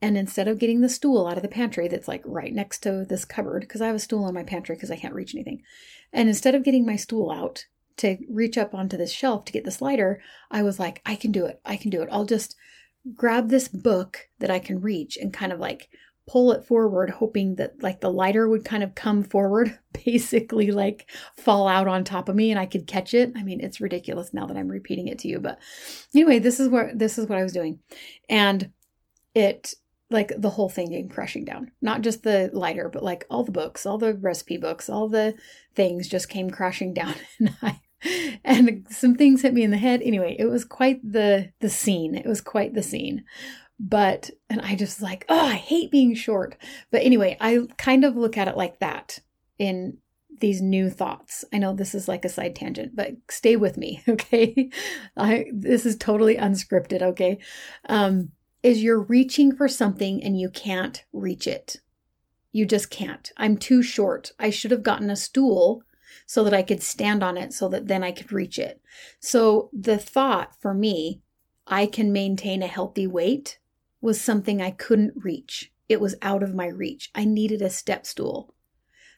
And 0.03 0.17
instead 0.17 0.49
of 0.49 0.59
getting 0.59 0.81
the 0.81 0.89
stool 0.89 1.27
out 1.27 1.37
of 1.37 1.43
the 1.43 1.49
pantry 1.49 1.87
that's 1.87 2.09
like 2.09 2.23
right 2.25 2.55
next 2.55 2.83
to 2.85 3.05
this 3.05 3.25
cupboard, 3.25 3.61
because 3.61 3.83
I 3.83 3.87
have 3.87 3.97
a 3.97 4.01
stool 4.01 4.27
in 4.29 4.35
my 4.35 4.43
pantry 4.43 4.75
because 4.75 4.91
I 4.91 4.97
can't 4.97 5.15
reach 5.15 5.35
anything, 5.35 5.63
and 6.13 6.29
instead 6.29 6.55
of 6.55 6.65
getting 6.65 6.87
my 6.87 6.97
stool 6.97 7.31
out 7.31 7.67
to 7.99 8.17
reach 8.31 8.57
up 8.57 8.75
onto 8.75 8.97
this 8.97 9.13
shelf 9.13 9.45
to 9.45 9.53
get 9.53 9.65
the 9.65 9.77
lighter, 9.81 10.23
I 10.51 10.63
was 10.63 10.79
like, 10.79 11.03
I 11.05 11.17
can 11.17 11.33
do 11.33 11.45
it. 11.45 11.61
I 11.67 11.77
can 11.77 11.91
do 11.91 12.01
it. 12.01 12.09
I'll 12.11 12.25
just 12.25 12.57
grab 13.15 13.51
this 13.51 13.69
book 13.69 14.29
that 14.39 14.51
I 14.51 14.59
can 14.59 14.81
reach 14.81 15.19
and 15.19 15.35
kind 15.35 15.53
of 15.53 15.61
like 15.61 15.91
pull 16.31 16.53
it 16.53 16.65
forward, 16.65 17.11
hoping 17.11 17.57
that 17.57 17.83
like 17.83 18.01
the 18.01 18.11
lighter 18.11 18.49
would 18.49 18.65
kind 18.65 18.85
of 18.85 18.95
come 18.95 19.25
forward, 19.25 19.77
basically 20.05 20.71
like 20.71 21.11
fall 21.37 21.67
out 21.67 21.89
on 21.89 22.05
top 22.05 22.29
of 22.29 22.37
me 22.37 22.53
and 22.53 22.61
I 22.61 22.67
could 22.67 22.87
catch 22.87 23.15
it. 23.15 23.33
I 23.37 23.43
mean, 23.43 23.61
it's 23.61 23.81
ridiculous 23.81 24.33
now 24.33 24.47
that 24.47 24.57
I'm 24.57 24.69
repeating 24.69 25.09
it 25.09 25.19
to 25.21 25.29
you, 25.29 25.41
but 25.41 25.59
anyway, 26.15 26.39
this 26.39 26.61
is 26.61 26.69
what 26.69 26.97
this 26.97 27.19
is 27.19 27.27
what 27.27 27.39
I 27.39 27.43
was 27.43 27.53
doing. 27.53 27.81
And 28.29 28.71
it 29.35 29.75
like 30.09 30.33
the 30.39 30.51
whole 30.51 30.69
thing 30.69 30.91
came 30.91 31.09
crashing 31.09 31.45
down. 31.45 31.73
Not 31.83 32.03
just 32.03 32.23
the 32.23 32.49
lighter, 32.53 32.89
but 32.89 33.03
like 33.03 33.27
all 33.29 33.43
the 33.43 33.53
books, 33.53 33.85
all 33.85 33.99
the 33.99 34.15
recipe 34.15 34.57
books, 34.57 34.89
all 34.89 35.09
the 35.09 35.35
things 35.75 36.07
just 36.07 36.29
came 36.29 36.51
crashing 36.51 36.95
down 36.95 37.15
and 37.41 37.57
I 37.61 37.81
and 38.45 38.87
some 38.89 39.15
things 39.15 39.43
hit 39.43 39.53
me 39.53 39.65
in 39.65 39.73
the 39.73 39.79
head. 39.79 40.01
Anyway, 40.03 40.37
it 40.39 40.47
was 40.47 40.65
quite 40.65 41.01
the 41.03 41.53
the 41.59 41.71
scene. 41.71 42.15
It 42.15 42.27
was 42.27 42.41
quite 42.41 42.75
the 42.75 42.85
scene. 42.85 43.25
But 43.83 44.31
and 44.51 44.61
I 44.61 44.75
just 44.75 45.01
like, 45.01 45.25
oh, 45.29 45.47
I 45.47 45.55
hate 45.55 45.91
being 45.91 46.15
short. 46.15 46.57
But 46.91 47.03
anyway, 47.03 47.37
I 47.41 47.61
kind 47.79 48.05
of 48.05 48.15
look 48.15 48.37
at 48.37 48.49
it 48.49 48.57
like 48.57 48.79
that 48.81 49.21
in 49.59 49.97
these 50.41 50.61
new 50.61 50.91
thoughts. 50.91 51.45
I 51.53 51.59
know 51.59 51.75
this 51.75 51.95
is 51.95 52.09
like 52.09 52.25
a 52.25 52.29
side 52.29 52.55
tangent, 52.55 52.95
but 52.95 53.13
stay 53.31 53.57
with 53.57 53.77
me, 53.77 54.03
okay? 54.09 54.71
I 55.17 55.47
this 55.53 55.87
is 55.87 55.97
totally 55.97 56.37
unscripted, 56.37 57.03
okay? 57.03 57.39
Um 57.89 58.33
is 58.63 58.83
you're 58.83 59.01
reaching 59.01 59.57
for 59.57 59.69
something 59.69 60.23
and 60.23 60.39
you 60.39 60.51
can't 60.51 61.05
reach 61.13 61.47
it. 61.47 61.77
You 62.53 62.67
just 62.67 62.91
can't. 62.91 63.31
I'm 63.39 63.57
too 63.57 63.83
short. 63.83 64.33
I 64.39 64.51
should 64.51 64.71
have 64.71 64.83
gotten 64.83 65.09
a 65.09 65.17
stool 65.17 65.83
so 66.27 66.45
that 66.45 66.53
I 66.53 66.63
could 66.63 66.83
stand 66.83 67.23
on 67.23 67.39
it 67.39 67.53
so 67.53 67.69
that 67.71 67.87
then 67.87 68.03
I 68.03 68.13
could 68.13 68.33
reach 68.33 68.59
it. 68.59 68.83
So 69.19 69.71
the 69.73 69.97
thought 69.97 70.55
for 70.61 70.75
me, 70.75 71.23
I 71.67 71.87
can 71.87 72.13
maintain 72.13 72.63
a 72.63 72.67
healthy 72.67 73.07
weight, 73.07 73.59
was 74.01 74.21
something 74.21 74.61
I 74.61 74.71
couldn't 74.71 75.15
reach. 75.17 75.73
It 75.89 76.01
was 76.01 76.15
out 76.23 76.43
of 76.43 76.55
my 76.55 76.67
reach. 76.67 77.11
I 77.15 77.25
needed 77.25 77.63
a 77.63 77.71
step 77.71 78.07
stool. 78.07 78.55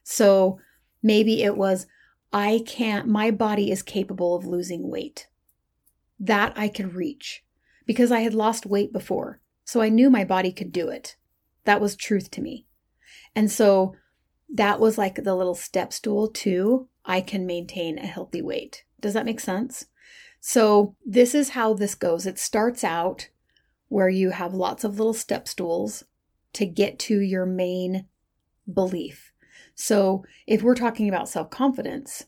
So 0.02 0.58
maybe 1.02 1.42
it 1.42 1.56
was, 1.56 1.86
I 2.32 2.62
can't, 2.66 3.06
my 3.06 3.30
body 3.30 3.70
is 3.70 3.82
capable 3.82 4.34
of 4.34 4.46
losing 4.46 4.88
weight. 4.88 5.28
That 6.18 6.52
I 6.56 6.68
could 6.68 6.94
reach 6.94 7.44
because 7.86 8.10
I 8.10 8.20
had 8.20 8.34
lost 8.34 8.66
weight 8.66 8.92
before. 8.92 9.40
So 9.64 9.80
I 9.80 9.88
knew 9.88 10.10
my 10.10 10.24
body 10.24 10.52
could 10.52 10.72
do 10.72 10.88
it. 10.88 11.16
That 11.64 11.80
was 11.80 11.94
truth 11.96 12.30
to 12.32 12.40
me. 12.40 12.66
And 13.34 13.50
so 13.50 13.94
that 14.52 14.80
was 14.80 14.98
like 14.98 15.22
the 15.22 15.34
little 15.34 15.54
step 15.54 15.92
stool 15.92 16.28
too 16.28 16.88
I 17.04 17.20
can 17.20 17.46
maintain 17.46 17.98
a 17.98 18.06
healthy 18.06 18.42
weight. 18.42 18.84
Does 19.00 19.14
that 19.14 19.24
make 19.24 19.40
sense? 19.40 19.86
So, 20.40 20.96
this 21.04 21.34
is 21.34 21.50
how 21.50 21.74
this 21.74 21.94
goes. 21.94 22.26
It 22.26 22.38
starts 22.38 22.82
out 22.82 23.28
where 23.92 24.08
you 24.08 24.30
have 24.30 24.54
lots 24.54 24.84
of 24.84 24.96
little 24.96 25.12
step 25.12 25.46
stools 25.46 26.02
to 26.54 26.64
get 26.64 26.98
to 26.98 27.20
your 27.20 27.44
main 27.44 28.06
belief. 28.72 29.32
So, 29.74 30.24
if 30.46 30.62
we're 30.62 30.74
talking 30.74 31.10
about 31.10 31.28
self 31.28 31.50
confidence, 31.50 32.24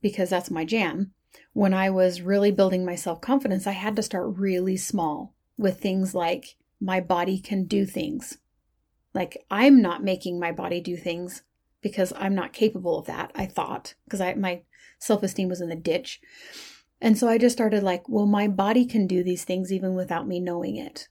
because 0.00 0.30
that's 0.30 0.50
my 0.50 0.64
jam, 0.64 1.12
when 1.52 1.74
I 1.74 1.90
was 1.90 2.22
really 2.22 2.50
building 2.50 2.86
my 2.86 2.94
self 2.94 3.20
confidence, 3.20 3.66
I 3.66 3.72
had 3.72 3.96
to 3.96 4.02
start 4.02 4.38
really 4.38 4.78
small 4.78 5.34
with 5.58 5.78
things 5.78 6.14
like 6.14 6.56
my 6.80 7.00
body 7.00 7.38
can 7.38 7.64
do 7.64 7.84
things. 7.84 8.38
Like, 9.12 9.36
I'm 9.50 9.82
not 9.82 10.02
making 10.02 10.40
my 10.40 10.52
body 10.52 10.80
do 10.80 10.96
things 10.96 11.42
because 11.82 12.14
I'm 12.16 12.34
not 12.34 12.54
capable 12.54 12.98
of 12.98 13.06
that, 13.06 13.30
I 13.34 13.44
thought, 13.44 13.94
because 14.06 14.20
my 14.38 14.62
self-esteem 15.00 15.50
was 15.50 15.60
in 15.60 15.68
the 15.68 15.76
ditch. 15.76 16.22
And 17.04 17.18
so 17.18 17.28
I 17.28 17.36
just 17.36 17.54
started 17.54 17.82
like, 17.82 18.08
well, 18.08 18.24
my 18.24 18.48
body 18.48 18.86
can 18.86 19.06
do 19.06 19.22
these 19.22 19.44
things 19.44 19.70
even 19.70 19.92
without 19.94 20.26
me 20.26 20.40
knowing 20.40 20.76
it. 20.76 21.08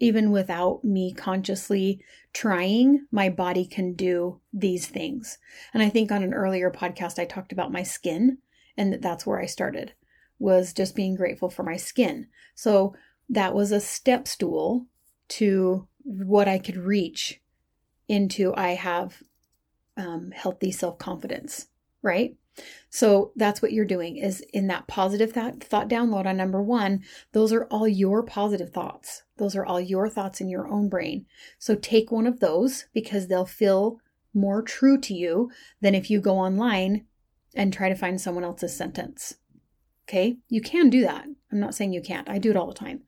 Even 0.00 0.32
without 0.32 0.82
me 0.82 1.14
consciously 1.14 2.02
trying, 2.32 3.06
my 3.12 3.28
body 3.28 3.64
can 3.64 3.92
do 3.92 4.40
these 4.52 4.88
things. 4.88 5.38
And 5.72 5.84
I 5.84 5.88
think 5.88 6.10
on 6.10 6.24
an 6.24 6.34
earlier 6.34 6.68
podcast 6.68 7.20
I 7.20 7.26
talked 7.26 7.52
about 7.52 7.70
my 7.70 7.84
skin 7.84 8.38
and 8.76 9.00
that's 9.00 9.24
where 9.24 9.38
I 9.40 9.46
started 9.46 9.92
was 10.40 10.72
just 10.72 10.96
being 10.96 11.14
grateful 11.14 11.48
for 11.48 11.62
my 11.62 11.76
skin. 11.76 12.26
So 12.56 12.96
that 13.28 13.54
was 13.54 13.70
a 13.70 13.78
step 13.78 14.26
stool 14.26 14.86
to 15.28 15.86
what 16.02 16.48
I 16.48 16.58
could 16.58 16.76
reach 16.76 17.40
into 18.08 18.52
I 18.56 18.70
have 18.70 19.22
um, 19.96 20.32
healthy 20.34 20.72
self 20.72 20.98
confidence, 20.98 21.68
right? 22.02 22.36
So 22.90 23.32
that's 23.36 23.62
what 23.62 23.72
you're 23.72 23.84
doing 23.84 24.16
is 24.16 24.40
in 24.52 24.66
that 24.66 24.86
positive 24.86 25.32
thought, 25.32 25.62
thought 25.62 25.88
download 25.88 26.26
on 26.26 26.36
number 26.36 26.62
one, 26.62 27.02
those 27.32 27.52
are 27.52 27.64
all 27.66 27.88
your 27.88 28.22
positive 28.22 28.70
thoughts. 28.70 29.22
Those 29.36 29.54
are 29.56 29.64
all 29.64 29.80
your 29.80 30.08
thoughts 30.08 30.40
in 30.40 30.48
your 30.48 30.68
own 30.68 30.88
brain. 30.88 31.26
So 31.58 31.74
take 31.74 32.10
one 32.10 32.26
of 32.26 32.40
those 32.40 32.86
because 32.92 33.28
they'll 33.28 33.46
feel 33.46 33.98
more 34.34 34.62
true 34.62 34.98
to 35.00 35.14
you 35.14 35.50
than 35.80 35.94
if 35.94 36.10
you 36.10 36.20
go 36.20 36.38
online 36.38 37.06
and 37.54 37.72
try 37.72 37.88
to 37.88 37.94
find 37.94 38.20
someone 38.20 38.44
else's 38.44 38.76
sentence. 38.76 39.34
Okay, 40.08 40.38
you 40.48 40.60
can 40.60 40.90
do 40.90 41.02
that. 41.02 41.26
I'm 41.52 41.60
not 41.60 41.74
saying 41.74 41.92
you 41.92 42.02
can't, 42.02 42.28
I 42.28 42.38
do 42.38 42.50
it 42.50 42.56
all 42.56 42.66
the 42.66 42.74
time. 42.74 43.02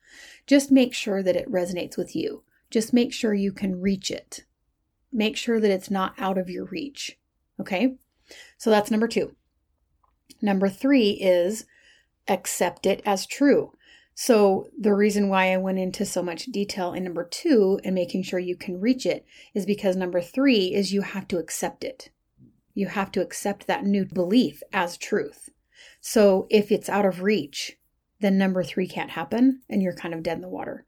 Just 0.46 0.70
make 0.70 0.94
sure 0.94 1.22
that 1.22 1.36
it 1.36 1.50
resonates 1.50 1.96
with 1.96 2.14
you. 2.14 2.44
Just 2.70 2.92
make 2.92 3.12
sure 3.12 3.34
you 3.34 3.52
can 3.52 3.80
reach 3.80 4.10
it 4.10 4.44
make 5.12 5.36
sure 5.36 5.60
that 5.60 5.70
it's 5.70 5.90
not 5.90 6.14
out 6.18 6.38
of 6.38 6.48
your 6.48 6.64
reach. 6.64 7.18
Okay. 7.60 7.94
So 8.62 8.70
that's 8.70 8.92
number 8.92 9.08
two. 9.08 9.34
Number 10.40 10.68
three 10.68 11.18
is 11.20 11.66
accept 12.28 12.86
it 12.86 13.02
as 13.04 13.26
true. 13.26 13.72
So, 14.14 14.68
the 14.78 14.94
reason 14.94 15.28
why 15.28 15.52
I 15.52 15.56
went 15.56 15.80
into 15.80 16.06
so 16.06 16.22
much 16.22 16.44
detail 16.44 16.92
in 16.92 17.02
number 17.02 17.24
two 17.24 17.80
and 17.82 17.92
making 17.92 18.22
sure 18.22 18.38
you 18.38 18.54
can 18.54 18.80
reach 18.80 19.04
it 19.04 19.26
is 19.52 19.66
because 19.66 19.96
number 19.96 20.20
three 20.20 20.72
is 20.72 20.92
you 20.92 21.00
have 21.02 21.26
to 21.28 21.38
accept 21.38 21.82
it. 21.82 22.10
You 22.72 22.86
have 22.86 23.10
to 23.12 23.20
accept 23.20 23.66
that 23.66 23.84
new 23.84 24.04
belief 24.04 24.62
as 24.72 24.96
truth. 24.96 25.48
So, 26.00 26.46
if 26.48 26.70
it's 26.70 26.88
out 26.88 27.04
of 27.04 27.20
reach, 27.20 27.78
then 28.20 28.38
number 28.38 28.62
three 28.62 28.86
can't 28.86 29.10
happen 29.10 29.62
and 29.68 29.82
you're 29.82 29.92
kind 29.92 30.14
of 30.14 30.22
dead 30.22 30.36
in 30.36 30.40
the 30.40 30.48
water. 30.48 30.86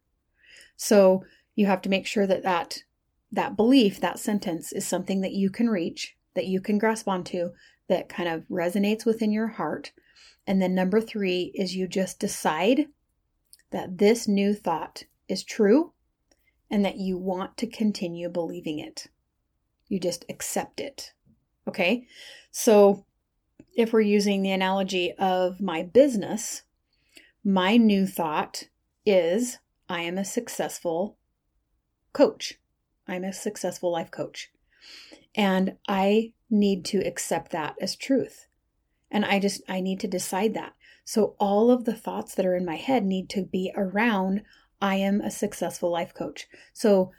So, 0.77 1.25
you 1.57 1.67
have 1.67 1.83
to 1.83 1.89
make 1.89 2.07
sure 2.07 2.29
that 2.29 2.45
that, 2.45 2.85
that 3.33 3.57
belief, 3.57 3.99
that 3.99 4.21
sentence 4.21 4.71
is 4.71 4.87
something 4.87 5.23
that 5.23 5.33
you 5.33 5.51
can 5.51 5.69
reach, 5.69 6.15
that 6.35 6.47
you 6.47 6.61
can 6.61 6.79
grasp 6.79 7.09
onto, 7.09 7.51
that 7.89 8.09
kind 8.09 8.29
of 8.29 8.45
resonates 8.49 9.05
within 9.05 9.33
your 9.33 9.49
heart. 9.49 9.93
And 10.47 10.61
then 10.61 10.75
number 10.75 11.01
three 11.01 11.53
is 11.55 11.75
you 11.75 11.87
just 11.87 12.19
decide 12.19 12.87
that 13.71 13.99
this 13.99 14.29
new 14.29 14.55
thought 14.55 15.05
is 15.29 15.43
true 15.43 15.93
and 16.71 16.85
that 16.85 16.97
you 16.97 17.17
want 17.17 17.57
to 17.59 17.67
continue 17.67 18.29
believing 18.29 18.79
it. 18.79 19.09
You 19.89 20.01
just 20.01 20.25
accept 20.29 20.81
it. 20.81 21.13
Okay? 21.69 22.07
So, 22.51 23.05
if 23.77 23.93
we're 23.93 24.01
using 24.01 24.43
the 24.43 24.53
analogy 24.53 25.13
of 25.13 25.61
my 25.61 25.83
business, 25.83 26.63
my 27.45 27.77
new 27.77 28.07
thought 28.07 28.69
is 29.05 29.59
I 29.89 30.03
am 30.03 30.17
a 30.17 30.25
successful 30.25 31.19
coach. 32.13 32.55
I'm 33.07 33.25
a 33.25 33.33
successful 33.33 33.91
life 33.93 34.11
coach. 34.11 34.51
And 35.35 35.77
I 35.89 36.33
need 36.51 36.85
to 36.87 36.99
accept 36.99 37.53
that 37.53 37.75
as 37.81 37.97
truth. 37.97 38.47
And 39.11 39.25
I 39.25 39.39
just, 39.39 39.63
I 39.69 39.81
need 39.81 40.01
to 40.01 40.09
decide 40.09 40.55
that. 40.55 40.75
So 41.05 41.37
all 41.39 41.71
of 41.71 41.85
the 41.85 41.95
thoughts 41.95 42.35
that 42.35 42.47
are 42.47 42.57
in 42.57 42.65
my 42.65 42.77
head 42.77 43.05
need 43.05 43.29
to 43.31 43.43
be 43.43 43.73
around 43.77 44.43
I 44.81 44.97
am 44.97 45.21
a 45.21 45.31
successful 45.31 45.91
life 45.91 46.13
coach. 46.13 46.47
So 46.73 47.11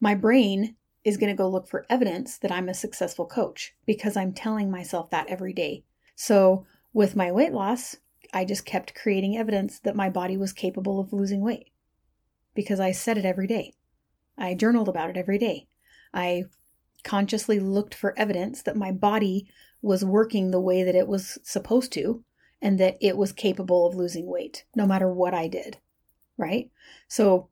my 0.00 0.14
brain 0.14 0.74
is 1.04 1.16
going 1.16 1.30
to 1.30 1.36
go 1.36 1.48
look 1.48 1.68
for 1.68 1.86
evidence 1.88 2.38
that 2.38 2.50
I'm 2.50 2.68
a 2.68 2.74
successful 2.74 3.26
coach 3.26 3.74
because 3.86 4.16
I'm 4.16 4.32
telling 4.32 4.70
myself 4.70 5.10
that 5.10 5.28
every 5.28 5.52
day. 5.52 5.84
So 6.16 6.66
with 6.92 7.14
my 7.14 7.30
weight 7.30 7.52
loss, 7.52 7.96
I 8.32 8.44
just 8.44 8.66
kept 8.66 8.94
creating 8.94 9.36
evidence 9.36 9.78
that 9.80 9.96
my 9.96 10.10
body 10.10 10.36
was 10.36 10.52
capable 10.52 10.98
of 10.98 11.12
losing 11.12 11.40
weight 11.40 11.70
because 12.54 12.80
I 12.80 12.90
said 12.92 13.16
it 13.16 13.24
every 13.24 13.46
day. 13.46 13.74
I 14.36 14.54
journaled 14.54 14.88
about 14.88 15.10
it 15.10 15.16
every 15.16 15.38
day. 15.38 15.68
I 16.12 16.44
consciously 17.04 17.58
looked 17.60 17.94
for 17.94 18.18
evidence 18.18 18.62
that 18.62 18.76
my 18.76 18.92
body 18.92 19.48
was 19.82 20.04
working 20.04 20.50
the 20.50 20.60
way 20.60 20.82
that 20.82 20.94
it 20.94 21.06
was 21.06 21.38
supposed 21.42 21.92
to 21.92 22.24
and 22.60 22.78
that 22.80 22.96
it 23.00 23.16
was 23.16 23.32
capable 23.32 23.86
of 23.86 23.94
losing 23.94 24.26
weight 24.26 24.64
no 24.74 24.86
matter 24.86 25.12
what 25.12 25.34
I 25.34 25.48
did. 25.48 25.78
Right? 26.36 26.70
So 27.08 27.48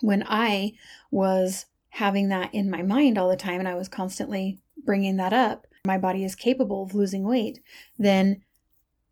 when 0.00 0.24
I 0.26 0.72
was 1.10 1.66
having 1.90 2.28
that 2.28 2.54
in 2.54 2.70
my 2.70 2.82
mind 2.82 3.18
all 3.18 3.28
the 3.28 3.36
time 3.36 3.58
and 3.58 3.68
I 3.68 3.74
was 3.74 3.88
constantly 3.88 4.60
bringing 4.84 5.16
that 5.16 5.32
up, 5.32 5.66
my 5.86 5.98
body 5.98 6.24
is 6.24 6.34
capable 6.34 6.82
of 6.82 6.94
losing 6.94 7.24
weight, 7.24 7.60
then 7.98 8.42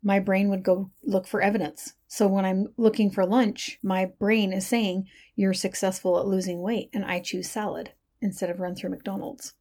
my 0.03 0.19
brain 0.19 0.49
would 0.49 0.63
go 0.63 0.91
look 1.03 1.27
for 1.27 1.41
evidence. 1.41 1.93
So 2.07 2.27
when 2.27 2.45
I'm 2.45 2.67
looking 2.77 3.09
for 3.09 3.25
lunch, 3.25 3.79
my 3.83 4.05
brain 4.05 4.53
is 4.53 4.65
saying, 4.65 5.07
You're 5.35 5.53
successful 5.53 6.19
at 6.19 6.27
losing 6.27 6.61
weight, 6.61 6.89
and 6.93 7.03
I 7.03 7.19
choose 7.19 7.49
salad 7.49 7.91
instead 8.21 8.49
of 8.49 8.59
run 8.59 8.75
through 8.75 8.91
McDonald's. 8.91 9.53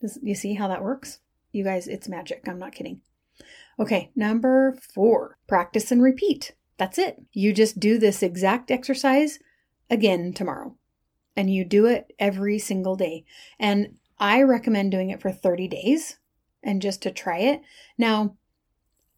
Does, 0.00 0.18
you 0.22 0.34
see 0.34 0.54
how 0.54 0.68
that 0.68 0.82
works? 0.82 1.20
You 1.52 1.64
guys, 1.64 1.88
it's 1.88 2.08
magic. 2.08 2.44
I'm 2.48 2.58
not 2.58 2.72
kidding. 2.72 3.00
Okay, 3.78 4.10
number 4.14 4.76
four 4.94 5.38
practice 5.46 5.90
and 5.90 6.02
repeat. 6.02 6.52
That's 6.76 6.98
it. 6.98 7.22
You 7.32 7.52
just 7.52 7.80
do 7.80 7.98
this 7.98 8.22
exact 8.22 8.70
exercise 8.70 9.38
again 9.88 10.32
tomorrow. 10.32 10.76
And 11.36 11.52
you 11.52 11.64
do 11.64 11.86
it 11.86 12.12
every 12.18 12.58
single 12.58 12.96
day. 12.96 13.24
And 13.58 13.96
I 14.18 14.42
recommend 14.42 14.90
doing 14.90 15.10
it 15.10 15.20
for 15.20 15.32
30 15.32 15.68
days 15.68 16.18
and 16.62 16.82
just 16.82 17.02
to 17.02 17.10
try 17.10 17.38
it. 17.38 17.62
Now, 17.96 18.36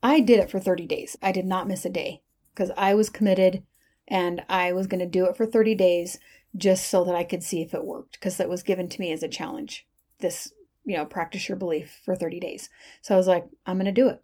I 0.02 0.20
did 0.20 0.40
it 0.40 0.50
for 0.50 0.60
30 0.60 0.86
days. 0.86 1.16
I 1.22 1.32
did 1.32 1.46
not 1.46 1.68
miss 1.68 1.84
a 1.84 1.90
day 1.90 2.22
because 2.54 2.70
I 2.76 2.94
was 2.94 3.10
committed 3.10 3.62
and 4.08 4.42
I 4.48 4.72
was 4.72 4.86
going 4.86 5.00
to 5.00 5.06
do 5.06 5.26
it 5.26 5.36
for 5.36 5.46
30 5.46 5.74
days 5.74 6.18
just 6.56 6.88
so 6.88 7.04
that 7.04 7.14
I 7.14 7.24
could 7.24 7.42
see 7.42 7.62
if 7.62 7.72
it 7.72 7.84
worked 7.84 8.12
because 8.14 8.38
it 8.38 8.48
was 8.48 8.62
given 8.62 8.88
to 8.88 9.00
me 9.00 9.12
as 9.12 9.22
a 9.22 9.28
challenge. 9.28 9.86
This, 10.18 10.52
you 10.84 10.96
know, 10.96 11.04
practice 11.04 11.48
your 11.48 11.56
belief 11.56 12.00
for 12.04 12.16
30 12.16 12.40
days. 12.40 12.68
So 13.00 13.14
I 13.14 13.18
was 13.18 13.26
like, 13.26 13.46
I'm 13.66 13.76
going 13.76 13.86
to 13.86 13.92
do 13.92 14.08
it. 14.08 14.22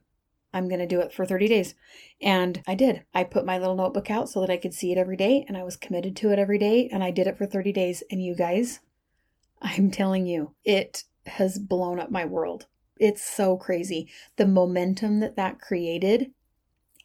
I'm 0.53 0.69
going 0.69 0.81
to 0.81 0.87
do 0.87 1.01
it 1.01 1.13
for 1.13 1.27
30 1.27 1.47
days. 1.49 1.75
And 2.21 2.63
I 2.67 2.75
did. 2.75 3.05
I 3.15 3.25
put 3.25 3.45
my 3.45 3.59
little 3.59 3.77
notebook 3.77 4.11
out 4.11 4.29
so 4.29 4.41
that 4.41 4.51
I 4.51 4.57
could 4.57 4.75
see 4.75 4.93
it 4.93 4.99
every 4.99 5.17
day 5.17 5.45
and 5.47 5.57
I 5.57 5.63
was 5.63 5.77
committed 5.77 6.17
to 6.17 6.31
it 6.31 6.39
every 6.39 6.59
day 6.59 6.89
and 6.91 7.05
I 7.05 7.11
did 7.11 7.27
it 7.27 7.37
for 7.37 7.47
30 7.47 7.73
days. 7.73 8.03
And 8.11 8.23
you 8.23 8.35
guys, 8.35 8.81
I'm 9.63 9.91
telling 9.91 10.27
you, 10.27 10.55
it 10.65 11.05
has 11.27 11.59
blown 11.59 12.01
up 12.01 12.11
my 12.11 12.25
world. 12.25 12.67
It's 12.99 13.23
so 13.23 13.57
crazy. 13.57 14.09
The 14.37 14.47
momentum 14.47 15.21
that 15.21 15.37
that 15.37 15.61
created, 15.61 16.33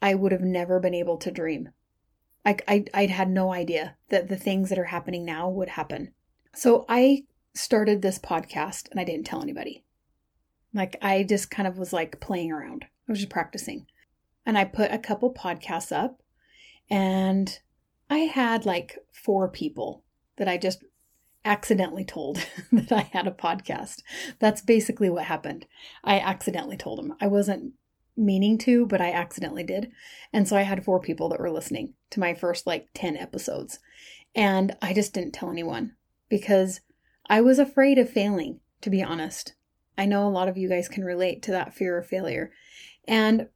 I 0.00 0.14
would 0.14 0.32
have 0.32 0.42
never 0.42 0.80
been 0.80 0.94
able 0.94 1.18
to 1.18 1.30
dream. 1.30 1.70
I, 2.44 2.56
I, 2.66 2.84
I'd 2.92 3.10
had 3.10 3.30
no 3.30 3.52
idea 3.52 3.96
that 4.08 4.28
the 4.28 4.36
things 4.36 4.68
that 4.68 4.78
are 4.78 4.84
happening 4.84 5.24
now 5.24 5.48
would 5.48 5.70
happen. 5.70 6.12
So 6.54 6.84
I 6.88 7.24
started 7.54 8.02
this 8.02 8.18
podcast 8.18 8.90
and 8.90 9.00
I 9.00 9.04
didn't 9.04 9.26
tell 9.26 9.42
anybody. 9.42 9.84
Like 10.72 10.96
I 11.00 11.22
just 11.22 11.50
kind 11.50 11.68
of 11.68 11.78
was 11.78 11.92
like 11.92 12.20
playing 12.20 12.52
around. 12.52 12.84
I 13.08 13.12
was 13.12 13.20
just 13.20 13.30
practicing. 13.30 13.86
And 14.44 14.58
I 14.58 14.64
put 14.64 14.92
a 14.92 14.98
couple 14.98 15.32
podcasts 15.32 15.92
up 15.92 16.20
and 16.90 17.58
I 18.10 18.18
had 18.18 18.66
like 18.66 18.98
four 19.10 19.48
people 19.48 20.02
that 20.36 20.48
I 20.48 20.58
just 20.58 20.84
accidentally 21.44 22.04
told 22.04 22.44
that 22.72 22.92
I 22.92 23.02
had 23.12 23.26
a 23.26 23.32
podcast. 23.32 24.02
That's 24.38 24.60
basically 24.60 25.08
what 25.08 25.24
happened. 25.24 25.66
I 26.02 26.18
accidentally 26.18 26.76
told 26.76 26.98
them. 26.98 27.14
I 27.20 27.26
wasn't 27.26 27.74
meaning 28.16 28.58
to, 28.58 28.86
but 28.86 29.00
I 29.00 29.12
accidentally 29.12 29.64
did. 29.64 29.90
And 30.32 30.46
so 30.46 30.56
I 30.56 30.62
had 30.62 30.84
four 30.84 31.00
people 31.00 31.28
that 31.30 31.40
were 31.40 31.50
listening 31.50 31.94
to 32.10 32.20
my 32.20 32.34
first 32.34 32.66
like 32.66 32.88
10 32.94 33.16
episodes. 33.16 33.78
And 34.34 34.76
I 34.82 34.92
just 34.92 35.12
didn't 35.12 35.32
tell 35.32 35.50
anyone 35.50 35.94
because 36.28 36.80
I 37.26 37.40
was 37.40 37.58
afraid 37.58 37.98
of 37.98 38.10
failing, 38.10 38.60
to 38.82 38.90
be 38.90 39.02
honest. 39.02 39.54
I 39.96 40.06
know 40.06 40.26
a 40.26 40.30
lot 40.30 40.48
of 40.48 40.56
you 40.56 40.68
guys 40.68 40.88
can 40.88 41.04
relate 41.04 41.42
to 41.42 41.52
that 41.52 41.74
fear 41.74 41.96
of 41.98 42.06
failure. 42.06 42.50
And 43.06 43.48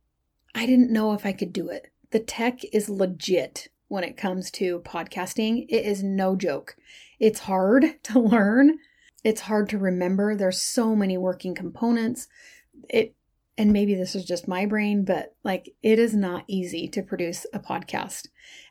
I 0.55 0.67
didn't 0.67 0.93
know 0.93 1.13
if 1.13 1.27
I 1.27 1.33
could 1.33 1.53
do 1.53 1.69
it. 1.69 1.93
The 2.11 2.21
tech 2.21 2.65
is 2.73 2.89
legit 2.89 3.69
when 3.89 4.05
it 4.05 4.17
comes 4.17 4.51
to 4.53 4.81
podcasting. 4.81 5.67
It 5.69 5.85
is 5.85 6.03
no 6.03 6.37
joke. 6.37 6.77
It's 7.19 7.41
hard 7.41 7.85
to 8.05 8.21
learn. 8.21 8.79
It's 9.25 9.43
hard 9.43 9.69
to 9.71 9.79
remember. 9.79 10.35
There's 10.35 10.61
so 10.61 10.95
many 10.95 11.19
working 11.19 11.55
components. 11.55 12.29
It 12.89 13.15
and 13.59 13.73
maybe 13.73 13.97
this 13.97 14.15
is 14.15 14.25
just 14.25 14.47
my 14.47 14.65
brain, 14.65 15.05
but 15.05 15.35
like 15.43 15.75
it 15.83 15.99
is 15.99 16.15
not 16.15 16.45
easy 16.47 16.87
to 16.89 17.03
produce 17.03 17.45
a 17.53 17.59
podcast. 17.59 18.29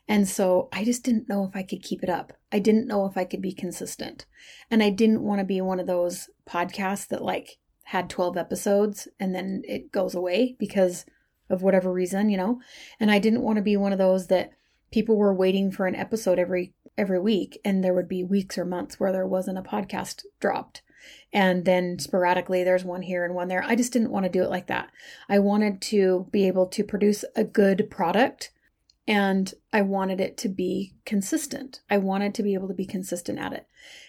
And 0.08 0.26
so 0.26 0.70
I 0.72 0.82
just 0.82 1.04
didn't 1.04 1.28
know 1.28 1.44
if 1.44 1.54
I 1.54 1.62
could 1.62 1.82
keep 1.82 2.02
it 2.02 2.08
up. 2.08 2.32
I 2.50 2.58
didn't 2.58 2.88
know 2.88 3.04
if 3.04 3.18
I 3.18 3.24
could 3.24 3.42
be 3.42 3.52
consistent. 3.52 4.24
And 4.70 4.82
I 4.82 4.88
didn't 4.88 5.22
want 5.22 5.40
to 5.40 5.44
be 5.44 5.60
one 5.60 5.78
of 5.78 5.86
those 5.86 6.30
podcasts 6.48 7.06
that 7.08 7.22
like 7.22 7.58
had 7.84 8.08
12 8.08 8.38
episodes 8.38 9.06
and 9.20 9.34
then 9.34 9.62
it 9.68 9.92
goes 9.92 10.14
away 10.14 10.56
because 10.58 11.04
of 11.50 11.62
whatever 11.62 11.92
reason, 11.92 12.30
you 12.30 12.38
know. 12.38 12.60
And 12.98 13.10
I 13.10 13.18
didn't 13.18 13.42
want 13.42 13.56
to 13.56 13.62
be 13.62 13.76
one 13.76 13.92
of 13.92 13.98
those 13.98 14.28
that 14.28 14.52
people 14.90 15.16
were 15.16 15.34
waiting 15.34 15.70
for 15.70 15.86
an 15.86 15.94
episode 15.94 16.38
every 16.38 16.72
every 16.96 17.20
week 17.20 17.60
and 17.64 17.84
there 17.84 17.94
would 17.94 18.08
be 18.08 18.24
weeks 18.24 18.58
or 18.58 18.64
months 18.64 18.98
where 18.98 19.12
there 19.12 19.26
wasn't 19.26 19.58
a 19.58 19.62
podcast 19.62 20.24
dropped. 20.40 20.82
And 21.32 21.64
then 21.64 21.98
sporadically 21.98 22.64
there's 22.64 22.84
one 22.84 23.02
here 23.02 23.24
and 23.24 23.34
one 23.34 23.48
there. 23.48 23.62
I 23.62 23.74
just 23.74 23.92
didn't 23.92 24.10
want 24.10 24.24
to 24.24 24.32
do 24.32 24.42
it 24.42 24.50
like 24.50 24.66
that. 24.68 24.90
I 25.28 25.38
wanted 25.38 25.80
to 25.82 26.26
be 26.30 26.46
able 26.46 26.66
to 26.68 26.84
produce 26.84 27.24
a 27.36 27.44
good 27.44 27.88
product 27.90 28.50
and 29.08 29.54
I 29.72 29.80
wanted 29.80 30.20
it 30.20 30.36
to 30.38 30.50
be 30.50 30.94
consistent. 31.06 31.80
I 31.88 31.96
wanted 31.96 32.34
to 32.34 32.42
be 32.42 32.52
able 32.52 32.68
to 32.68 32.74
be 32.74 32.84
consistent 32.84 33.38
at 33.38 33.54
it. 33.54 33.66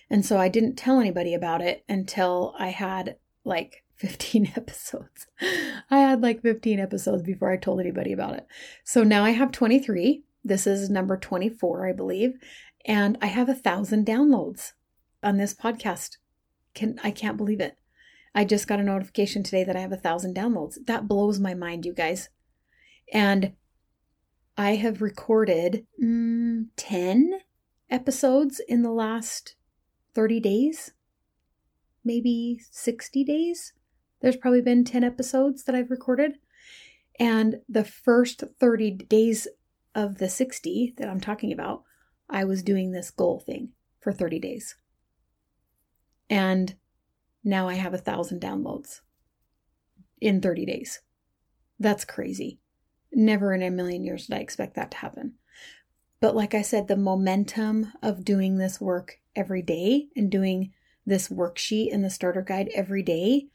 And 0.10 0.26
so 0.26 0.38
I 0.38 0.50
didn't 0.50 0.76
tell 0.76 1.00
anybody 1.00 1.34
about 1.34 1.62
it 1.62 1.86
until 1.88 2.54
I 2.60 2.68
had 2.68 3.16
like 3.46 3.84
15 4.00 4.54
episodes. 4.56 5.28
I 5.42 6.00
had 6.00 6.22
like 6.22 6.42
15 6.42 6.80
episodes 6.80 7.22
before 7.22 7.52
I 7.52 7.58
told 7.58 7.82
anybody 7.82 8.14
about 8.14 8.36
it. 8.36 8.48
So 8.86 9.04
now 9.04 9.26
I 9.26 9.32
have 9.32 9.52
23. 9.52 10.24
This 10.44 10.66
is 10.66 10.90
number 10.90 11.18
24, 11.18 11.88
I 11.88 11.92
believe. 11.92 12.40
And 12.86 13.18
I 13.22 13.26
have 13.26 13.50
a 13.50 13.54
thousand 13.54 14.06
downloads 14.06 14.72
on 15.22 15.36
this 15.36 15.54
podcast. 15.54 16.18
Can 16.74 17.00
I 17.04 17.12
can't 17.12 17.38
believe 17.38 17.60
it. 17.60 17.78
I 18.34 18.46
just 18.46 18.68
got 18.68 18.80
a 18.80 18.84
notification 18.84 19.44
today 19.44 19.64
that 19.64 19.76
I 19.76 19.82
have 19.82 19.92
a 19.92 19.98
thousand 19.98 20.36
downloads. 20.36 20.78
That 20.86 21.08
blows 21.08 21.40
my 21.40 21.54
mind, 21.54 21.86
you 21.86 21.94
guys. 21.94 22.30
And 23.12 23.54
I 24.56 24.76
have 24.76 25.02
recorded 25.02 25.88
mm, 26.02 26.68
10 26.76 27.40
episodes 27.90 28.62
in 28.68 28.84
the 28.84 28.92
last 28.92 29.56
30 30.14 30.40
days 30.40 30.92
maybe 32.04 32.60
60 32.72 33.24
days. 33.24 33.74
there's 34.22 34.36
probably 34.36 34.62
been 34.62 34.84
10 34.84 35.04
episodes 35.04 35.64
that 35.64 35.76
I've 35.76 35.92
recorded. 35.92 36.40
And 37.20 37.62
the 37.70 37.86
first 37.86 38.44
30 38.60 38.92
days 38.92 39.48
of 39.96 40.18
the 40.18 40.28
60 40.28 40.96
that 40.98 41.08
I'm 41.08 41.22
talking 41.22 41.54
about, 41.54 41.84
I 42.30 42.44
was 42.44 42.62
doing 42.64 42.92
this 42.92 43.12
goal 43.12 43.40
thing 43.40 43.70
for 44.02 44.12
30 44.12 44.40
days. 44.40 44.76
And 46.30 46.76
now 47.44 47.68
I 47.68 47.76
have 47.76 47.94
a 47.94 47.98
thousand 47.98 48.42
downloads 48.42 49.02
in 50.22 50.42
30 50.42 50.66
days. 50.66 51.02
That's 51.80 52.06
crazy. 52.06 52.60
Never 53.12 53.54
in 53.54 53.64
a 53.64 53.72
million 53.72 54.04
years 54.04 54.28
did 54.28 54.36
I 54.36 54.40
expect 54.40 54.76
that 54.76 54.92
to 54.92 54.98
happen. 54.98 55.36
But 56.20 56.36
like 56.36 56.54
I 56.54 56.62
said, 56.62 56.88
the 56.88 56.98
momentum 56.98 57.94
of 58.04 58.26
doing 58.26 58.58
this 58.58 58.82
work 58.82 59.20
every 59.36 59.62
day 59.62 60.08
and 60.16 60.30
doing 60.30 60.74
this 61.06 61.30
worksheet 61.30 61.94
and 61.94 62.04
the 62.04 62.10
starter 62.10 62.42
guide 62.42 62.70
every 62.76 63.02
day, 63.02 63.48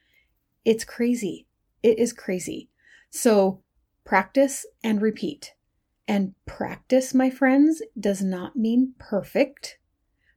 it's 0.64 0.84
crazy. 0.84 1.46
It 1.82 1.98
is 1.98 2.12
crazy. 2.12 2.70
So 3.10 3.62
practice 4.04 4.64
and 4.82 5.02
repeat. 5.02 5.52
And 6.08 6.34
practice, 6.46 7.14
my 7.14 7.30
friends, 7.30 7.82
does 7.98 8.22
not 8.22 8.56
mean 8.56 8.94
perfect. 8.98 9.78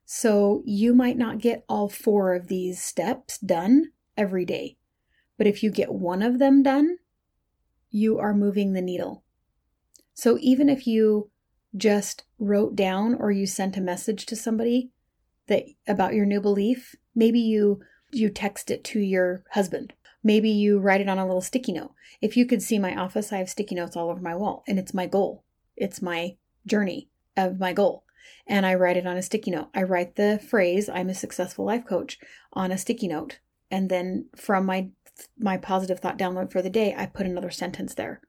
So 0.09 0.63
you 0.65 0.93
might 0.93 1.17
not 1.17 1.39
get 1.39 1.65
all 1.67 1.89
four 1.89 2.33
of 2.33 2.47
these 2.47 2.81
steps 2.81 3.37
done 3.37 3.91
every 4.15 4.45
day. 4.45 4.77
But 5.37 5.47
if 5.47 5.61
you 5.61 5.69
get 5.69 5.91
one 5.91 6.21
of 6.21 6.39
them 6.39 6.63
done, 6.63 6.99
you 7.91 8.17
are 8.17 8.33
moving 8.33 8.71
the 8.71 8.81
needle. 8.81 9.25
So 10.13 10.37
even 10.39 10.69
if 10.69 10.87
you 10.87 11.29
just 11.75 12.23
wrote 12.39 12.73
down 12.73 13.15
or 13.15 13.31
you 13.31 13.45
sent 13.45 13.75
a 13.75 13.81
message 13.81 14.25
to 14.27 14.35
somebody 14.37 14.91
that 15.47 15.65
about 15.89 16.13
your 16.13 16.25
new 16.25 16.39
belief, 16.39 16.95
maybe 17.13 17.41
you 17.41 17.81
you 18.09 18.29
text 18.29 18.71
it 18.71 18.85
to 18.85 19.01
your 19.01 19.43
husband. 19.51 19.91
Maybe 20.23 20.49
you 20.49 20.79
write 20.79 21.01
it 21.01 21.09
on 21.09 21.19
a 21.19 21.25
little 21.25 21.41
sticky 21.41 21.73
note. 21.73 21.91
If 22.21 22.37
you 22.37 22.45
could 22.45 22.61
see 22.63 22.79
my 22.79 22.95
office, 22.95 23.33
I 23.33 23.39
have 23.39 23.49
sticky 23.49 23.75
notes 23.75 23.97
all 23.97 24.09
over 24.09 24.21
my 24.21 24.35
wall 24.35 24.63
and 24.69 24.79
it's 24.79 24.93
my 24.93 25.05
goal. 25.05 25.43
It's 25.75 26.01
my 26.01 26.37
journey 26.65 27.09
of 27.35 27.59
my 27.59 27.73
goal. 27.73 28.05
And 28.47 28.65
I 28.65 28.75
write 28.75 28.97
it 28.97 29.07
on 29.07 29.17
a 29.17 29.21
sticky 29.21 29.51
note. 29.51 29.69
I 29.73 29.83
write 29.83 30.15
the 30.15 30.39
phrase 30.49 30.89
I'm 30.89 31.09
a 31.09 31.13
successful 31.13 31.65
life 31.65 31.85
coach 31.85 32.19
on 32.53 32.71
a 32.71 32.77
sticky 32.77 33.07
note. 33.07 33.39
And 33.69 33.89
then 33.89 34.27
from 34.35 34.65
my 34.65 34.89
my 35.39 35.57
positive 35.57 35.99
thought 35.99 36.17
download 36.17 36.51
for 36.51 36.61
the 36.61 36.69
day, 36.69 36.93
I 36.95 37.07
put 37.07 37.25
another 37.25 37.49
sentence 37.49 37.95
there 37.95 38.21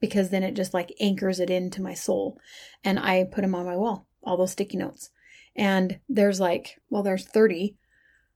because 0.00 0.30
then 0.30 0.42
it 0.42 0.54
just 0.54 0.74
like 0.74 0.94
anchors 0.98 1.38
it 1.38 1.50
into 1.50 1.82
my 1.82 1.94
soul. 1.94 2.38
And 2.82 2.98
I 2.98 3.24
put 3.24 3.42
them 3.42 3.54
on 3.54 3.66
my 3.66 3.76
wall, 3.76 4.06
all 4.22 4.36
those 4.36 4.52
sticky 4.52 4.78
notes. 4.78 5.10
And 5.54 6.00
there's 6.08 6.40
like, 6.40 6.80
well, 6.90 7.02
there's 7.02 7.26
30 7.26 7.76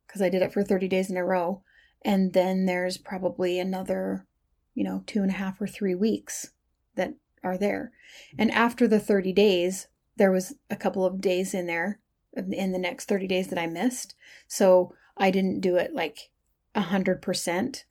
because 0.07 0.23
I 0.23 0.29
did 0.29 0.43
it 0.43 0.53
for 0.53 0.63
30 0.63 0.89
days 0.89 1.11
in 1.11 1.17
a 1.17 1.25
row. 1.25 1.63
And 2.03 2.33
then 2.33 2.67
there's 2.67 2.99
probably 2.99 3.59
another, 3.59 4.27
you 4.75 4.85
know, 4.85 5.03
two 5.07 5.23
and 5.23 5.31
a 5.31 5.35
half 5.35 5.61
or 5.61 5.67
three 5.67 5.95
weeks 5.95 6.53
that 6.95 7.15
are 7.43 7.59
there. 7.59 7.93
And 8.39 8.51
after 8.51 8.87
the 8.87 9.01
30 9.01 9.33
days, 9.33 9.89
there 10.17 10.31
was 10.31 10.55
a 10.71 10.77
couple 10.77 11.05
of 11.05 11.21
days 11.21 11.55
in 11.55 11.67
there 11.67 12.01
in 12.35 12.73
the 12.73 12.79
next 12.79 13.07
30 13.07 13.27
days 13.27 13.49
that 13.49 13.59
I 13.59 13.67
missed. 13.67 14.15
So 14.47 14.93
I 15.17 15.31
didn't 15.31 15.61
do 15.61 15.77
it 15.77 15.95
like 15.95 16.31
100% 16.75 17.85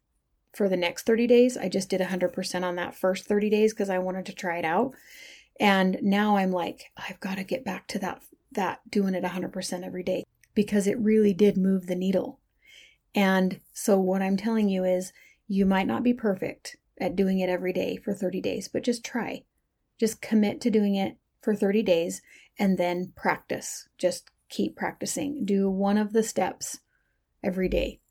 for 0.53 0.69
the 0.69 0.77
next 0.77 1.05
30 1.05 1.27
days. 1.27 1.57
I 1.57 1.69
just 1.69 1.89
did 1.89 2.01
100% 2.01 2.63
on 2.63 2.75
that 2.75 2.95
first 2.95 3.25
30 3.25 3.49
days 3.49 3.73
because 3.73 3.89
I 3.89 3.99
wanted 3.99 4.25
to 4.27 4.33
try 4.33 4.57
it 4.57 4.65
out. 4.65 4.93
And 5.59 5.97
now 6.01 6.37
I'm 6.37 6.51
like, 6.51 6.91
I've 6.97 7.19
got 7.19 7.37
to 7.37 7.43
get 7.43 7.65
back 7.65 7.87
to 7.87 7.99
that 7.99 8.21
that 8.51 8.79
doing 8.89 9.13
it 9.15 9.23
100% 9.23 9.85
every 9.85 10.03
day 10.03 10.23
because 10.53 10.87
it 10.87 10.97
really 10.97 11.33
did 11.33 11.57
move 11.57 11.87
the 11.87 11.95
needle. 11.95 12.39
And 13.13 13.59
so 13.73 13.99
what 13.99 14.21
I'm 14.21 14.37
telling 14.37 14.69
you 14.69 14.85
is 14.85 15.11
you 15.47 15.65
might 15.65 15.87
not 15.87 16.03
be 16.03 16.13
perfect 16.13 16.77
at 16.99 17.15
doing 17.15 17.39
it 17.39 17.49
every 17.49 17.73
day 17.73 17.97
for 17.97 18.13
30 18.13 18.39
days, 18.39 18.69
but 18.69 18.83
just 18.83 19.03
try. 19.03 19.43
Just 19.99 20.21
commit 20.21 20.61
to 20.61 20.71
doing 20.71 20.95
it 20.95 21.17
for 21.45 21.55
30 21.55 21.83
days 21.83 22.21
and 22.59 22.77
then 22.77 23.13
practice. 23.15 23.87
Just 23.97 24.31
keep 24.49 24.75
practicing. 24.75 25.45
Do 25.45 25.69
one 25.69 25.97
of 25.97 26.11
the 26.11 26.23
steps 26.23 26.79
every 27.43 27.69
day. 27.69 28.01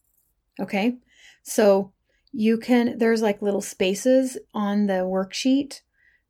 Okay. 0.61 0.97
So 1.43 1.93
you 2.33 2.59
can, 2.59 2.99
there's 2.99 3.23
like 3.23 3.43
little 3.43 3.61
spaces 3.61 4.39
on 4.55 4.87
the 4.87 5.05
worksheet 5.05 5.81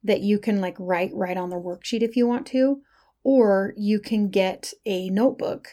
that 0.03 0.21
you 0.21 0.39
can 0.39 0.61
like 0.61 0.77
write 0.79 1.11
right 1.15 1.37
on 1.37 1.51
the 1.51 1.57
worksheet 1.57 2.03
if 2.03 2.17
you 2.17 2.27
want 2.27 2.47
to, 2.49 2.81
or 3.23 3.75
you 3.77 4.01
can 4.01 4.29
get 4.29 4.73
a 4.85 5.09
notebook 5.11 5.69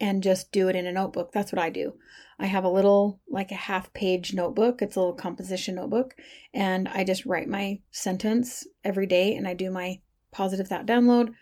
and 0.00 0.22
just 0.22 0.52
do 0.52 0.68
it 0.68 0.76
in 0.76 0.86
a 0.86 0.92
notebook. 0.92 1.32
That's 1.32 1.52
what 1.52 1.60
I 1.60 1.70
do. 1.70 1.94
I 2.38 2.46
have 2.46 2.64
a 2.64 2.70
little, 2.70 3.20
like 3.28 3.50
a 3.50 3.56
half 3.56 3.92
page 3.92 4.32
notebook. 4.32 4.80
It's 4.80 4.94
a 4.94 5.00
little 5.00 5.14
composition 5.14 5.74
notebook. 5.74 6.14
And 6.54 6.86
I 6.88 7.02
just 7.02 7.26
write 7.26 7.48
my 7.48 7.80
sentence 7.90 8.66
every 8.84 9.06
day 9.06 9.34
and 9.34 9.46
I 9.46 9.54
do 9.54 9.70
my 9.70 10.00
positive 10.32 10.68
thought 10.68 10.86
download. 10.86 11.34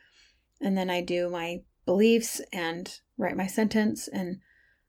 And 0.61 0.77
then 0.77 0.91
I 0.91 1.01
do 1.03 1.29
my 1.29 1.63
beliefs 1.85 2.41
and 2.53 3.01
write 3.17 3.37
my 3.37 3.47
sentence 3.47 4.09
and 4.09 4.39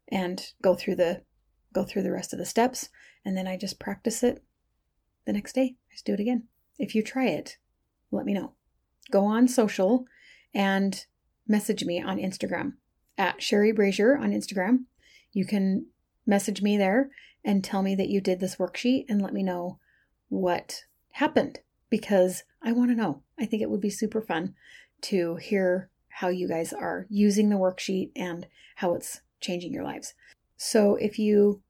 and 0.10 0.42
go 0.62 0.74
through 0.74 0.96
the 0.96 1.24
go 1.74 1.84
through 1.84 2.04
the 2.04 2.12
rest 2.12 2.34
of 2.34 2.40
the 2.40 2.46
steps, 2.46 2.90
and 3.26 3.38
then 3.38 3.48
I 3.48 3.58
just 3.58 3.80
practice 3.80 4.24
it 4.24 4.44
the 5.26 5.34
next 5.34 5.54
day. 5.54 5.76
I 5.92 5.94
just 5.94 6.06
do 6.06 6.14
it 6.14 6.20
again. 6.20 6.48
If 6.80 6.96
you 6.96 7.04
try 7.04 7.28
it, 7.28 7.58
let 8.12 8.26
me 8.26 8.34
know. 8.34 8.54
Go 9.12 9.26
on 9.26 9.48
social 9.48 10.06
and 10.54 11.06
message 11.48 11.84
me 11.84 12.02
on 12.02 12.18
Instagram 12.18 12.74
at 13.18 13.42
Sherry 13.42 13.72
Brazier 13.72 14.18
on 14.18 14.32
Instagram. 14.32 14.86
You 15.34 15.46
can 15.46 15.88
message 16.26 16.62
me 16.62 16.78
there 16.78 17.10
and 17.44 17.64
tell 17.64 17.82
me 17.82 17.96
that 17.96 18.10
you 18.10 18.22
did 18.22 18.40
this 18.40 18.56
worksheet 18.58 19.06
and 19.10 19.22
let 19.22 19.34
me 19.34 19.44
know 19.44 19.80
what 20.30 20.84
happened 21.12 21.60
because 21.90 22.44
I 22.62 22.72
want 22.72 22.92
to 22.92 22.96
know. 22.96 23.24
I 23.40 23.46
think 23.46 23.62
it 23.62 23.70
would 23.70 23.82
be 23.82 23.90
super 23.90 24.22
fun 24.22 24.56
to 25.04 25.36
hear 25.36 25.90
how 26.10 26.30
you 26.30 26.48
guys 26.48 26.74
are 26.74 27.06
using 27.10 27.50
the 27.50 27.56
worksheet 27.56 28.12
and 28.16 28.48
how 28.76 28.94
it's 28.94 29.22
changing 29.40 29.74
your 29.74 29.84
lives. 29.84 30.14
So 30.58 30.96
if 30.96 31.20
you 31.20 31.62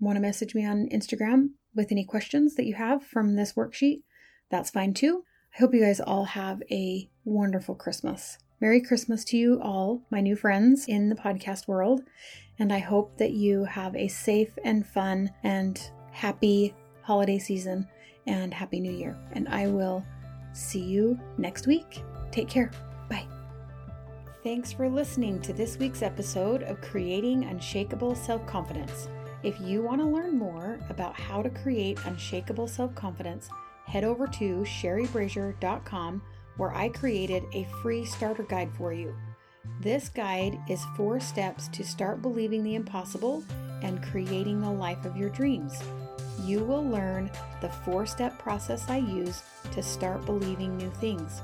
want 0.00 0.16
to 0.16 0.20
message 0.20 0.54
me 0.54 0.66
on 0.66 0.88
Instagram 0.92 1.50
with 1.74 1.92
any 1.92 2.04
questions 2.04 2.56
that 2.56 2.66
you 2.66 2.74
have 2.74 3.04
from 3.04 3.36
this 3.36 3.52
worksheet, 3.52 4.02
that's 4.50 4.70
fine 4.70 4.94
too. 4.94 5.24
I 5.54 5.60
hope 5.60 5.74
you 5.74 5.80
guys 5.80 6.00
all 6.00 6.24
have 6.24 6.62
a 6.70 7.08
wonderful 7.24 7.74
Christmas. 7.74 8.38
Merry 8.60 8.80
Christmas 8.80 9.24
to 9.26 9.36
you 9.36 9.60
all, 9.62 10.02
my 10.10 10.20
new 10.20 10.34
friends 10.34 10.86
in 10.88 11.08
the 11.08 11.14
podcast 11.14 11.68
world. 11.68 12.02
And 12.58 12.72
I 12.72 12.80
hope 12.80 13.16
that 13.18 13.30
you 13.30 13.64
have 13.64 13.94
a 13.94 14.08
safe 14.08 14.50
and 14.64 14.84
fun 14.84 15.30
and 15.44 15.80
happy 16.10 16.74
holiday 17.02 17.38
season 17.38 17.86
and 18.28 18.52
Happy 18.54 18.78
New 18.78 18.92
Year. 18.92 19.16
And 19.32 19.48
I 19.48 19.66
will 19.66 20.04
see 20.52 20.82
you 20.82 21.18
next 21.38 21.66
week. 21.66 22.02
Take 22.30 22.48
care. 22.48 22.70
Bye. 23.08 23.26
Thanks 24.44 24.72
for 24.72 24.88
listening 24.88 25.40
to 25.40 25.52
this 25.52 25.78
week's 25.78 26.02
episode 26.02 26.62
of 26.62 26.80
Creating 26.80 27.44
Unshakable 27.44 28.14
Self 28.14 28.46
Confidence. 28.46 29.08
If 29.42 29.58
you 29.60 29.82
want 29.82 30.00
to 30.00 30.06
learn 30.06 30.38
more 30.38 30.78
about 30.90 31.18
how 31.18 31.42
to 31.42 31.50
create 31.50 31.98
unshakable 32.04 32.68
self 32.68 32.94
confidence, 32.94 33.48
head 33.86 34.04
over 34.04 34.26
to 34.26 34.64
sherrybrazier.com 34.64 36.22
where 36.56 36.74
I 36.74 36.88
created 36.88 37.44
a 37.54 37.66
free 37.82 38.04
starter 38.04 38.42
guide 38.42 38.70
for 38.76 38.92
you. 38.92 39.14
This 39.80 40.08
guide 40.08 40.58
is 40.68 40.84
four 40.96 41.20
steps 41.20 41.68
to 41.68 41.84
start 41.84 42.20
believing 42.20 42.64
the 42.64 42.74
impossible 42.74 43.44
and 43.82 44.02
creating 44.02 44.60
the 44.60 44.70
life 44.70 45.04
of 45.04 45.16
your 45.16 45.30
dreams. 45.30 45.80
You 46.44 46.64
will 46.64 46.88
learn 46.88 47.30
the 47.60 47.68
four 47.68 48.06
step 48.06 48.38
process 48.38 48.88
I 48.88 48.98
use 48.98 49.42
to 49.72 49.82
start 49.82 50.24
believing 50.24 50.76
new 50.76 50.90
things. 50.90 51.42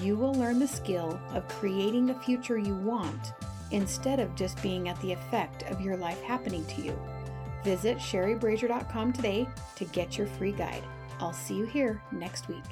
You 0.00 0.16
will 0.16 0.34
learn 0.34 0.58
the 0.58 0.68
skill 0.68 1.18
of 1.34 1.48
creating 1.48 2.06
the 2.06 2.14
future 2.14 2.58
you 2.58 2.74
want 2.74 3.32
instead 3.70 4.20
of 4.20 4.34
just 4.34 4.62
being 4.62 4.88
at 4.88 5.00
the 5.00 5.12
effect 5.12 5.64
of 5.70 5.80
your 5.80 5.96
life 5.96 6.20
happening 6.22 6.64
to 6.66 6.82
you. 6.82 6.98
Visit 7.64 7.98
sherrybrazier.com 7.98 9.12
today 9.12 9.48
to 9.76 9.84
get 9.86 10.16
your 10.16 10.26
free 10.26 10.52
guide. 10.52 10.84
I'll 11.20 11.32
see 11.32 11.56
you 11.56 11.66
here 11.66 12.00
next 12.12 12.48
week. 12.48 12.64